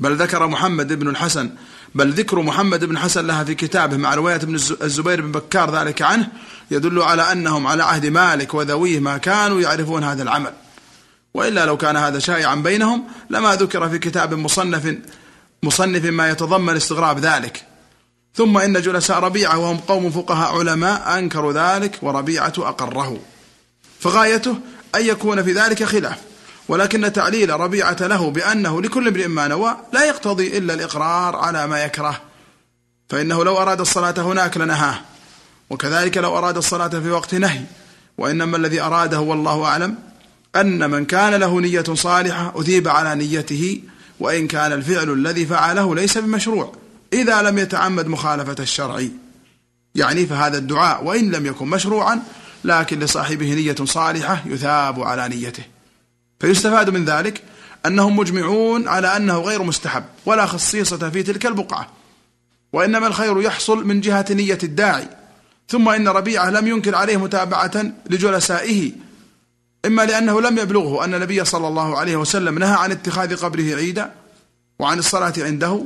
بل 0.00 0.16
ذكر 0.16 0.46
محمد 0.46 0.92
بن 0.92 1.08
الحسن 1.08 1.50
بل 1.94 2.10
ذكر 2.12 2.42
محمد 2.42 2.84
بن 2.84 2.98
حسن 2.98 3.26
لها 3.26 3.44
في 3.44 3.54
كتابه 3.54 3.96
مع 3.96 4.14
رواية 4.14 4.36
ابن 4.36 4.54
الزبير 4.54 5.20
بن 5.20 5.32
بكار 5.32 5.78
ذلك 5.78 6.02
عنه 6.02 6.28
يدل 6.70 7.02
على 7.02 7.32
أنهم 7.32 7.66
على 7.66 7.84
عهد 7.84 8.06
مالك 8.06 8.54
وذويه 8.54 9.00
ما 9.00 9.18
كانوا 9.18 9.60
يعرفون 9.60 10.04
هذا 10.04 10.22
العمل. 10.22 10.52
وإلا 11.34 11.66
لو 11.66 11.76
كان 11.76 11.96
هذا 11.96 12.18
شائعا 12.18 12.54
بينهم 12.54 13.04
لما 13.30 13.56
ذكر 13.56 13.88
في 13.88 13.98
كتاب 13.98 14.34
مصنف 14.34 14.96
مصنف 15.62 16.04
ما 16.04 16.30
يتضمن 16.30 16.76
استغراب 16.76 17.18
ذلك. 17.18 17.62
ثم 18.34 18.58
إن 18.58 18.80
جلساء 18.80 19.18
ربيعة 19.18 19.58
وهم 19.58 19.76
قوم 19.76 20.10
فقهاء 20.10 20.58
علماء 20.58 21.18
أنكروا 21.18 21.52
ذلك 21.52 21.98
وربيعة 22.02 22.52
أقره. 22.58 23.18
فغايته 24.00 24.58
أن 24.94 25.06
يكون 25.06 25.42
في 25.42 25.52
ذلك 25.52 25.84
خلاف 25.84 26.18
ولكن 26.68 27.12
تعليل 27.12 27.60
ربيعة 27.60 27.96
له 28.00 28.30
بأنه 28.30 28.82
لكل 28.82 29.08
امرئ 29.08 29.26
ما 29.26 29.48
نوى 29.48 29.76
لا 29.92 30.04
يقتضي 30.04 30.58
إلا 30.58 30.74
الإقرار 30.74 31.36
على 31.36 31.66
ما 31.66 31.84
يكره. 31.84 32.20
فإنه 33.08 33.44
لو 33.44 33.58
أراد 33.58 33.80
الصلاة 33.80 34.14
هناك 34.18 34.56
لنهاه 34.56 35.00
وكذلك 35.70 36.16
لو 36.18 36.38
أراد 36.38 36.56
الصلاة 36.56 36.88
في 36.88 37.10
وقت 37.10 37.34
نهي 37.34 37.60
وإنما 38.18 38.56
الذي 38.56 38.80
أراده 38.80 39.20
والله 39.20 39.64
أعلم 39.64 39.98
أن 40.56 40.90
من 40.90 41.04
كان 41.04 41.34
له 41.34 41.60
نية 41.60 41.84
صالحة 41.94 42.52
أثيب 42.60 42.88
على 42.88 43.14
نيته 43.14 43.82
وإن 44.20 44.46
كان 44.46 44.72
الفعل 44.72 45.10
الذي 45.10 45.46
فعله 45.46 45.94
ليس 45.94 46.18
بمشروع. 46.18 46.72
إذا 47.12 47.42
لم 47.42 47.58
يتعمد 47.58 48.06
مخالفة 48.06 48.56
الشرع 48.60 49.04
يعني 49.94 50.26
فهذا 50.26 50.58
الدعاء 50.58 51.04
وإن 51.04 51.30
لم 51.30 51.46
يكن 51.46 51.68
مشروعا 51.68 52.22
لكن 52.64 52.98
لصاحبه 52.98 53.54
نية 53.54 53.74
صالحة 53.84 54.42
يثاب 54.46 55.00
على 55.00 55.28
نيته. 55.28 55.62
فيستفاد 56.40 56.90
من 56.90 57.04
ذلك 57.04 57.42
أنهم 57.86 58.16
مجمعون 58.16 58.88
على 58.88 59.16
أنه 59.16 59.38
غير 59.38 59.62
مستحب 59.62 60.04
ولا 60.26 60.46
خصيصة 60.46 61.10
في 61.10 61.22
تلك 61.22 61.46
البقعة. 61.46 61.88
وإنما 62.72 63.06
الخير 63.06 63.40
يحصل 63.40 63.86
من 63.86 64.00
جهة 64.00 64.26
نية 64.30 64.58
الداعي. 64.62 65.08
ثم 65.68 65.88
إن 65.88 66.08
ربيعة 66.08 66.50
لم 66.50 66.68
ينكر 66.68 66.94
عليه 66.94 67.16
متابعة 67.16 67.92
لجلسائه 68.10 68.92
إما 69.86 70.02
لأنه 70.02 70.40
لم 70.40 70.58
يبلغه 70.58 71.04
أن 71.04 71.14
النبي 71.14 71.44
صلى 71.44 71.68
الله 71.68 71.98
عليه 71.98 72.16
وسلم 72.16 72.58
نهى 72.58 72.74
عن 72.74 72.90
اتخاذ 72.90 73.36
قبره 73.36 73.74
عيدا 73.74 74.12
وعن 74.78 74.98
الصلاة 74.98 75.32
عنده 75.38 75.84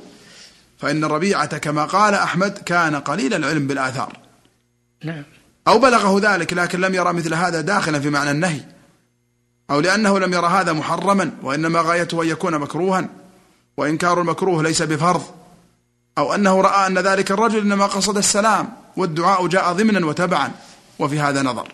فإن 0.78 1.04
الربيعة 1.04 1.58
كما 1.58 1.84
قال 1.84 2.14
أحمد 2.14 2.58
كان 2.58 2.96
قليل 2.96 3.34
العلم 3.34 3.66
بالآثار. 3.66 4.18
نعم. 5.04 5.22
أو 5.68 5.78
بلغه 5.78 6.34
ذلك 6.34 6.52
لكن 6.52 6.80
لم 6.80 6.94
يرى 6.94 7.12
مثل 7.12 7.34
هذا 7.34 7.60
داخلا 7.60 8.00
في 8.00 8.10
معنى 8.10 8.30
النهي. 8.30 8.60
أو 9.70 9.80
لأنه 9.80 10.18
لم 10.18 10.32
يرى 10.32 10.46
هذا 10.46 10.72
محرما 10.72 11.30
وإنما 11.42 11.80
غايته 11.80 12.22
أن 12.22 12.28
يكون 12.28 12.58
مكروها 12.58 13.08
وإنكار 13.76 14.20
المكروه 14.20 14.62
ليس 14.62 14.82
بفرض. 14.82 15.22
أو 16.18 16.34
أنه 16.34 16.60
رأى 16.60 16.86
أن 16.86 16.98
ذلك 16.98 17.30
الرجل 17.30 17.58
إنما 17.58 17.86
قصد 17.86 18.16
السلام 18.16 18.68
والدعاء 18.96 19.46
جاء 19.46 19.72
ضمنا 19.72 20.06
وتبعا. 20.06 20.52
وفي 20.98 21.20
هذا 21.20 21.42
نظر. 21.42 21.72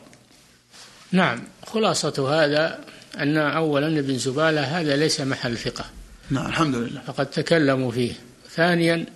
نعم 1.12 1.40
خلاصة 1.66 2.44
هذا 2.44 2.78
أن 3.18 3.36
أولا 3.36 3.86
ابن 3.86 4.18
زبالة 4.18 4.60
هذا 4.60 4.96
ليس 4.96 5.20
محل 5.20 5.56
ثقة. 5.56 5.84
نعم 6.30 6.46
الحمد 6.46 6.74
لله. 6.74 7.00
فقد 7.06 7.26
تكلموا 7.26 7.90
فيه. 7.90 8.12
ثانيا 8.54 9.06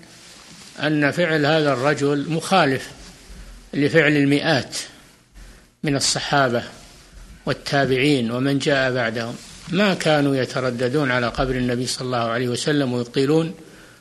أن 0.83 1.11
فعل 1.11 1.47
هذا 1.47 1.73
الرجل 1.73 2.31
مخالف 2.31 2.91
لفعل 3.75 4.13
المئات 4.13 4.77
من 5.83 5.97
الصحابة 5.97 6.63
والتابعين 7.47 8.31
ومن 8.31 8.59
جاء 8.59 8.93
بعدهم. 8.93 9.35
ما 9.69 9.95
كانوا 9.95 10.37
يترددون 10.37 11.11
على 11.11 11.29
قبر 11.29 11.55
النبي 11.55 11.87
صلى 11.87 12.07
الله 12.07 12.19
عليه 12.19 12.49
وسلم 12.49 12.93
ويطيلون 12.93 13.55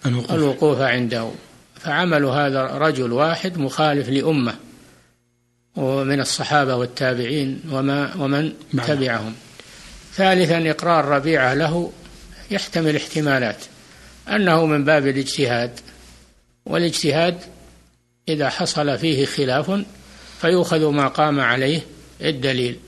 الوقوف, 0.06 0.32
الوقوف 0.32 0.82
عنده 0.82 1.32
فعمل 1.80 2.26
هذا 2.26 2.64
رجل 2.64 3.12
واحد 3.12 3.58
مخالف 3.58 4.10
لأمة. 4.10 4.56
ومن 5.76 6.20
الصحابة 6.20 6.76
والتابعين 6.76 7.62
وما 7.72 8.16
ومن 8.16 8.54
نعم. 8.74 8.88
تبعهم. 8.88 9.34
ثالثا 10.14 10.72
إقرار 10.72 11.06
ربيعة 11.06 11.54
له 11.54 11.92
يحتمل 12.52 12.96
احتمالات. 12.96 13.58
أنه 14.30 14.66
من 14.66 14.84
باب 14.84 15.08
الاجتهاد 15.08 15.72
والاجتهاد 16.66 17.38
إذا 18.30 18.50
حصل 18.50 18.98
فيه 18.98 19.26
خلاف 19.26 19.82
فيؤخذ 20.42 20.90
ما 20.90 21.08
قام 21.08 21.40
عليه 21.40 21.82
الدليل. 22.22 22.80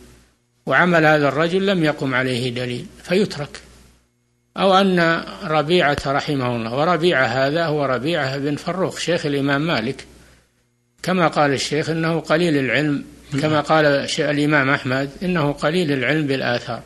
وعمل 0.66 1.06
هذا 1.06 1.28
الرجل 1.28 1.66
لم 1.66 1.84
يقم 1.84 2.16
عليه 2.16 2.50
دليل 2.50 2.86
فيترك. 3.04 3.62
أو 4.58 4.78
أن 4.78 5.24
ربيعة 5.44 5.98
رحمه 6.06 6.56
الله 6.56 6.76
وربيعة 6.76 7.26
هذا 7.26 7.66
هو 7.66 7.86
ربيعة 7.86 8.38
بن 8.38 8.56
فروخ 8.56 9.00
شيخ 9.00 9.26
الإمام 9.26 9.68
مالك. 9.68 10.06
كما 11.04 11.28
قال 11.28 11.54
الشيخ 11.54 11.90
إنه 11.90 12.20
قليل 12.20 12.58
العلم 12.58 13.04
كما 13.42 13.62
قال 13.62 13.86
الإمام 14.20 14.70
أحمد 14.70 15.10
إنه 15.24 15.52
قليل 15.52 15.92
العلم 15.92 16.28
بالآثار. 16.28 16.82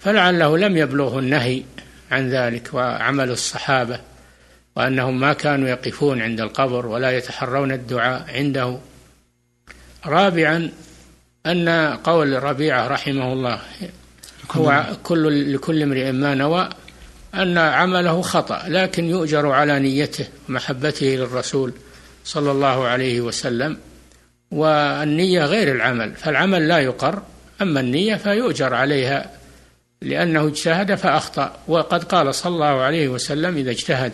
فلعله 0.00 0.58
لم 0.58 0.76
يبلغه 0.76 1.18
النهي 1.18 1.62
عن 2.10 2.30
ذلك 2.30 2.74
وعمل 2.74 3.30
الصحابة 3.30 4.00
وأنهم 4.76 5.20
ما 5.20 5.32
كانوا 5.32 5.68
يقفون 5.68 6.22
عند 6.22 6.40
القبر 6.40 6.86
ولا 6.86 7.10
يتحرون 7.10 7.72
الدعاء 7.72 8.24
عنده. 8.28 8.78
رابعا 10.06 10.70
أن 11.46 11.68
قول 12.04 12.42
ربيعة 12.42 12.88
رحمه 12.88 13.32
الله 13.32 13.58
هو 14.50 14.84
كل 15.02 15.54
لكل 15.54 15.82
امرئ 15.82 16.12
ما 16.12 16.34
نوى 16.34 16.68
أن 17.34 17.58
عمله 17.58 18.22
خطأ 18.22 18.62
لكن 18.68 19.04
يؤجر 19.04 19.50
على 19.50 19.78
نيته 19.78 20.26
ومحبته 20.48 21.06
للرسول. 21.06 21.72
صلى 22.24 22.50
الله 22.50 22.86
عليه 22.86 23.20
وسلم 23.20 23.78
والنية 24.50 25.44
غير 25.44 25.72
العمل 25.72 26.14
فالعمل 26.14 26.68
لا 26.68 26.78
يقر 26.78 27.22
أما 27.62 27.80
النية 27.80 28.16
فيؤجر 28.16 28.74
عليها 28.74 29.30
لأنه 30.02 30.46
اجتهد 30.46 30.94
فأخطأ 30.94 31.56
وقد 31.68 32.04
قال 32.04 32.34
صلى 32.34 32.54
الله 32.54 32.80
عليه 32.80 33.08
وسلم 33.08 33.56
إذا 33.56 33.70
اجتهد 33.70 34.12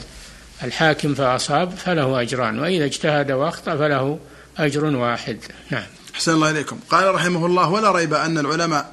الحاكم 0.64 1.14
فأصاب 1.14 1.70
فله 1.70 2.20
أجران 2.20 2.58
وإذا 2.58 2.84
اجتهد 2.84 3.30
وأخطأ 3.30 3.76
فله 3.76 4.18
أجر 4.58 4.84
واحد. 4.84 5.38
نعم. 5.70 5.86
أحسن 6.14 6.32
الله 6.32 6.50
إليكم. 6.50 6.78
قال 6.90 7.14
رحمه 7.14 7.46
الله 7.46 7.68
ولا 7.70 7.92
ريب 7.92 8.14
أن 8.14 8.38
العلماء 8.38 8.92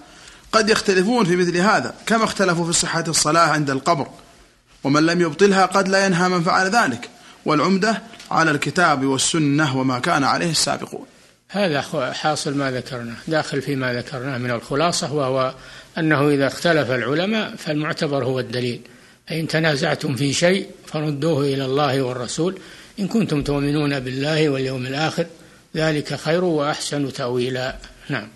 قد 0.51 0.69
يختلفون 0.69 1.25
في 1.25 1.35
مثل 1.35 1.57
هذا 1.57 1.93
كما 2.05 2.23
اختلفوا 2.23 2.65
في 2.65 2.73
صحة 2.73 3.03
الصلاة 3.07 3.47
عند 3.47 3.69
القبر 3.69 4.07
ومن 4.83 5.05
لم 5.05 5.21
يبطلها 5.21 5.65
قد 5.65 5.87
لا 5.87 6.05
ينهى 6.05 6.29
من 6.29 6.43
فعل 6.43 6.69
ذلك 6.69 7.09
والعمدة 7.45 8.01
على 8.31 8.51
الكتاب 8.51 9.05
والسنة 9.05 9.77
وما 9.77 9.99
كان 9.99 10.23
عليه 10.23 10.51
السابقون. 10.51 11.05
هذا 11.49 11.81
حاصل 12.13 12.57
ما 12.57 12.71
ذكرناه 12.71 13.15
داخل 13.27 13.61
فيما 13.61 13.93
ذكرناه 13.93 14.37
من 14.37 14.51
الخلاصة 14.51 15.13
وهو 15.13 15.55
أنه 15.97 16.29
إذا 16.29 16.47
اختلف 16.47 16.91
العلماء 16.91 17.55
فالمعتبر 17.55 18.23
هو 18.23 18.39
الدليل. 18.39 18.81
فإن 19.27 19.47
تنازعتم 19.47 20.15
في 20.15 20.33
شيء 20.33 20.67
فردوه 20.85 21.41
إلى 21.41 21.65
الله 21.65 22.01
والرسول. 22.01 22.59
إن 22.99 23.07
كنتم 23.07 23.43
تؤمنون 23.43 23.99
بالله 23.99 24.49
واليوم 24.49 24.85
الآخر 24.85 25.25
ذلك 25.75 26.15
خير 26.15 26.43
وأحسن 26.43 27.13
تأويلا. 27.13 27.75
نعم. 28.09 28.27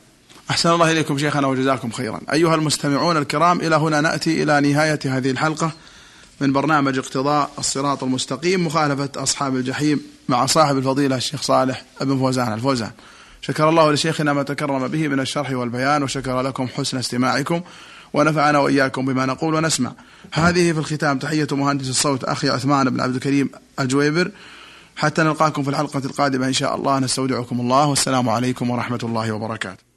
أحسن 0.50 0.70
الله 0.70 0.92
إليكم 0.92 1.18
شيخنا 1.18 1.48
وجزاكم 1.48 1.92
خيرا. 1.92 2.22
أيها 2.34 2.56
المستمعون 2.56 3.18
الكرام 3.18 3.62
إلى 3.62 3.76
هنا 3.76 4.02
نأتي 4.02 4.44
إلى 4.44 4.62
نهاية 4.62 5.00
هذه 5.06 5.32
الحلقة. 5.32 5.72
من 6.42 6.54
برنامج 6.54 6.98
اقتضاء 6.98 7.52
الصراط 7.60 8.04
المستقيم 8.04 8.66
مخالفة 8.66 9.10
أصحاب 9.16 9.56
الجحيم 9.56 10.02
مع 10.30 10.46
صاحب 10.46 10.78
الفضيلة 10.78 11.16
الشيخ 11.16 11.42
صالح 11.42 11.84
بن 12.02 12.18
فوزان 12.18 12.54
الفوزان. 12.54 12.92
شكر 13.42 13.70
الله 13.70 13.92
لشيخنا 13.92 14.34
ما 14.34 14.44
تكرم 14.44 14.88
به 14.88 15.08
من 15.08 15.20
الشرح 15.20 15.52
والبيان 15.52 16.04
وشكر 16.04 16.42
لكم 16.42 16.68
حسن 16.68 16.98
استماعكم 16.98 17.62
ونفعنا 18.14 18.60
وإياكم 18.60 19.06
بما 19.06 19.26
نقول 19.26 19.56
ونسمع. 19.56 19.92
هذه 20.32 20.72
في 20.72 20.80
الختام 20.80 21.20
تحية 21.20 21.48
مهندس 21.52 21.90
الصوت 21.90 22.24
أخي 22.24 22.50
عثمان 22.50 22.90
بن 22.90 23.02
عبد 23.02 23.16
الكريم 23.16 23.50
الجويبر. 23.80 24.32
حتى 24.96 25.24
نلقاكم 25.24 25.64
في 25.64 25.70
الحلقة 25.70 26.02
القادمة 26.06 26.48
إن 26.48 26.54
شاء 26.54 26.76
الله 26.76 27.00
نستودعكم 27.00 27.60
الله 27.60 27.86
والسلام 27.86 28.30
عليكم 28.30 28.70
ورحمة 28.70 29.00
الله 29.04 29.32
وبركاته. 29.32 29.89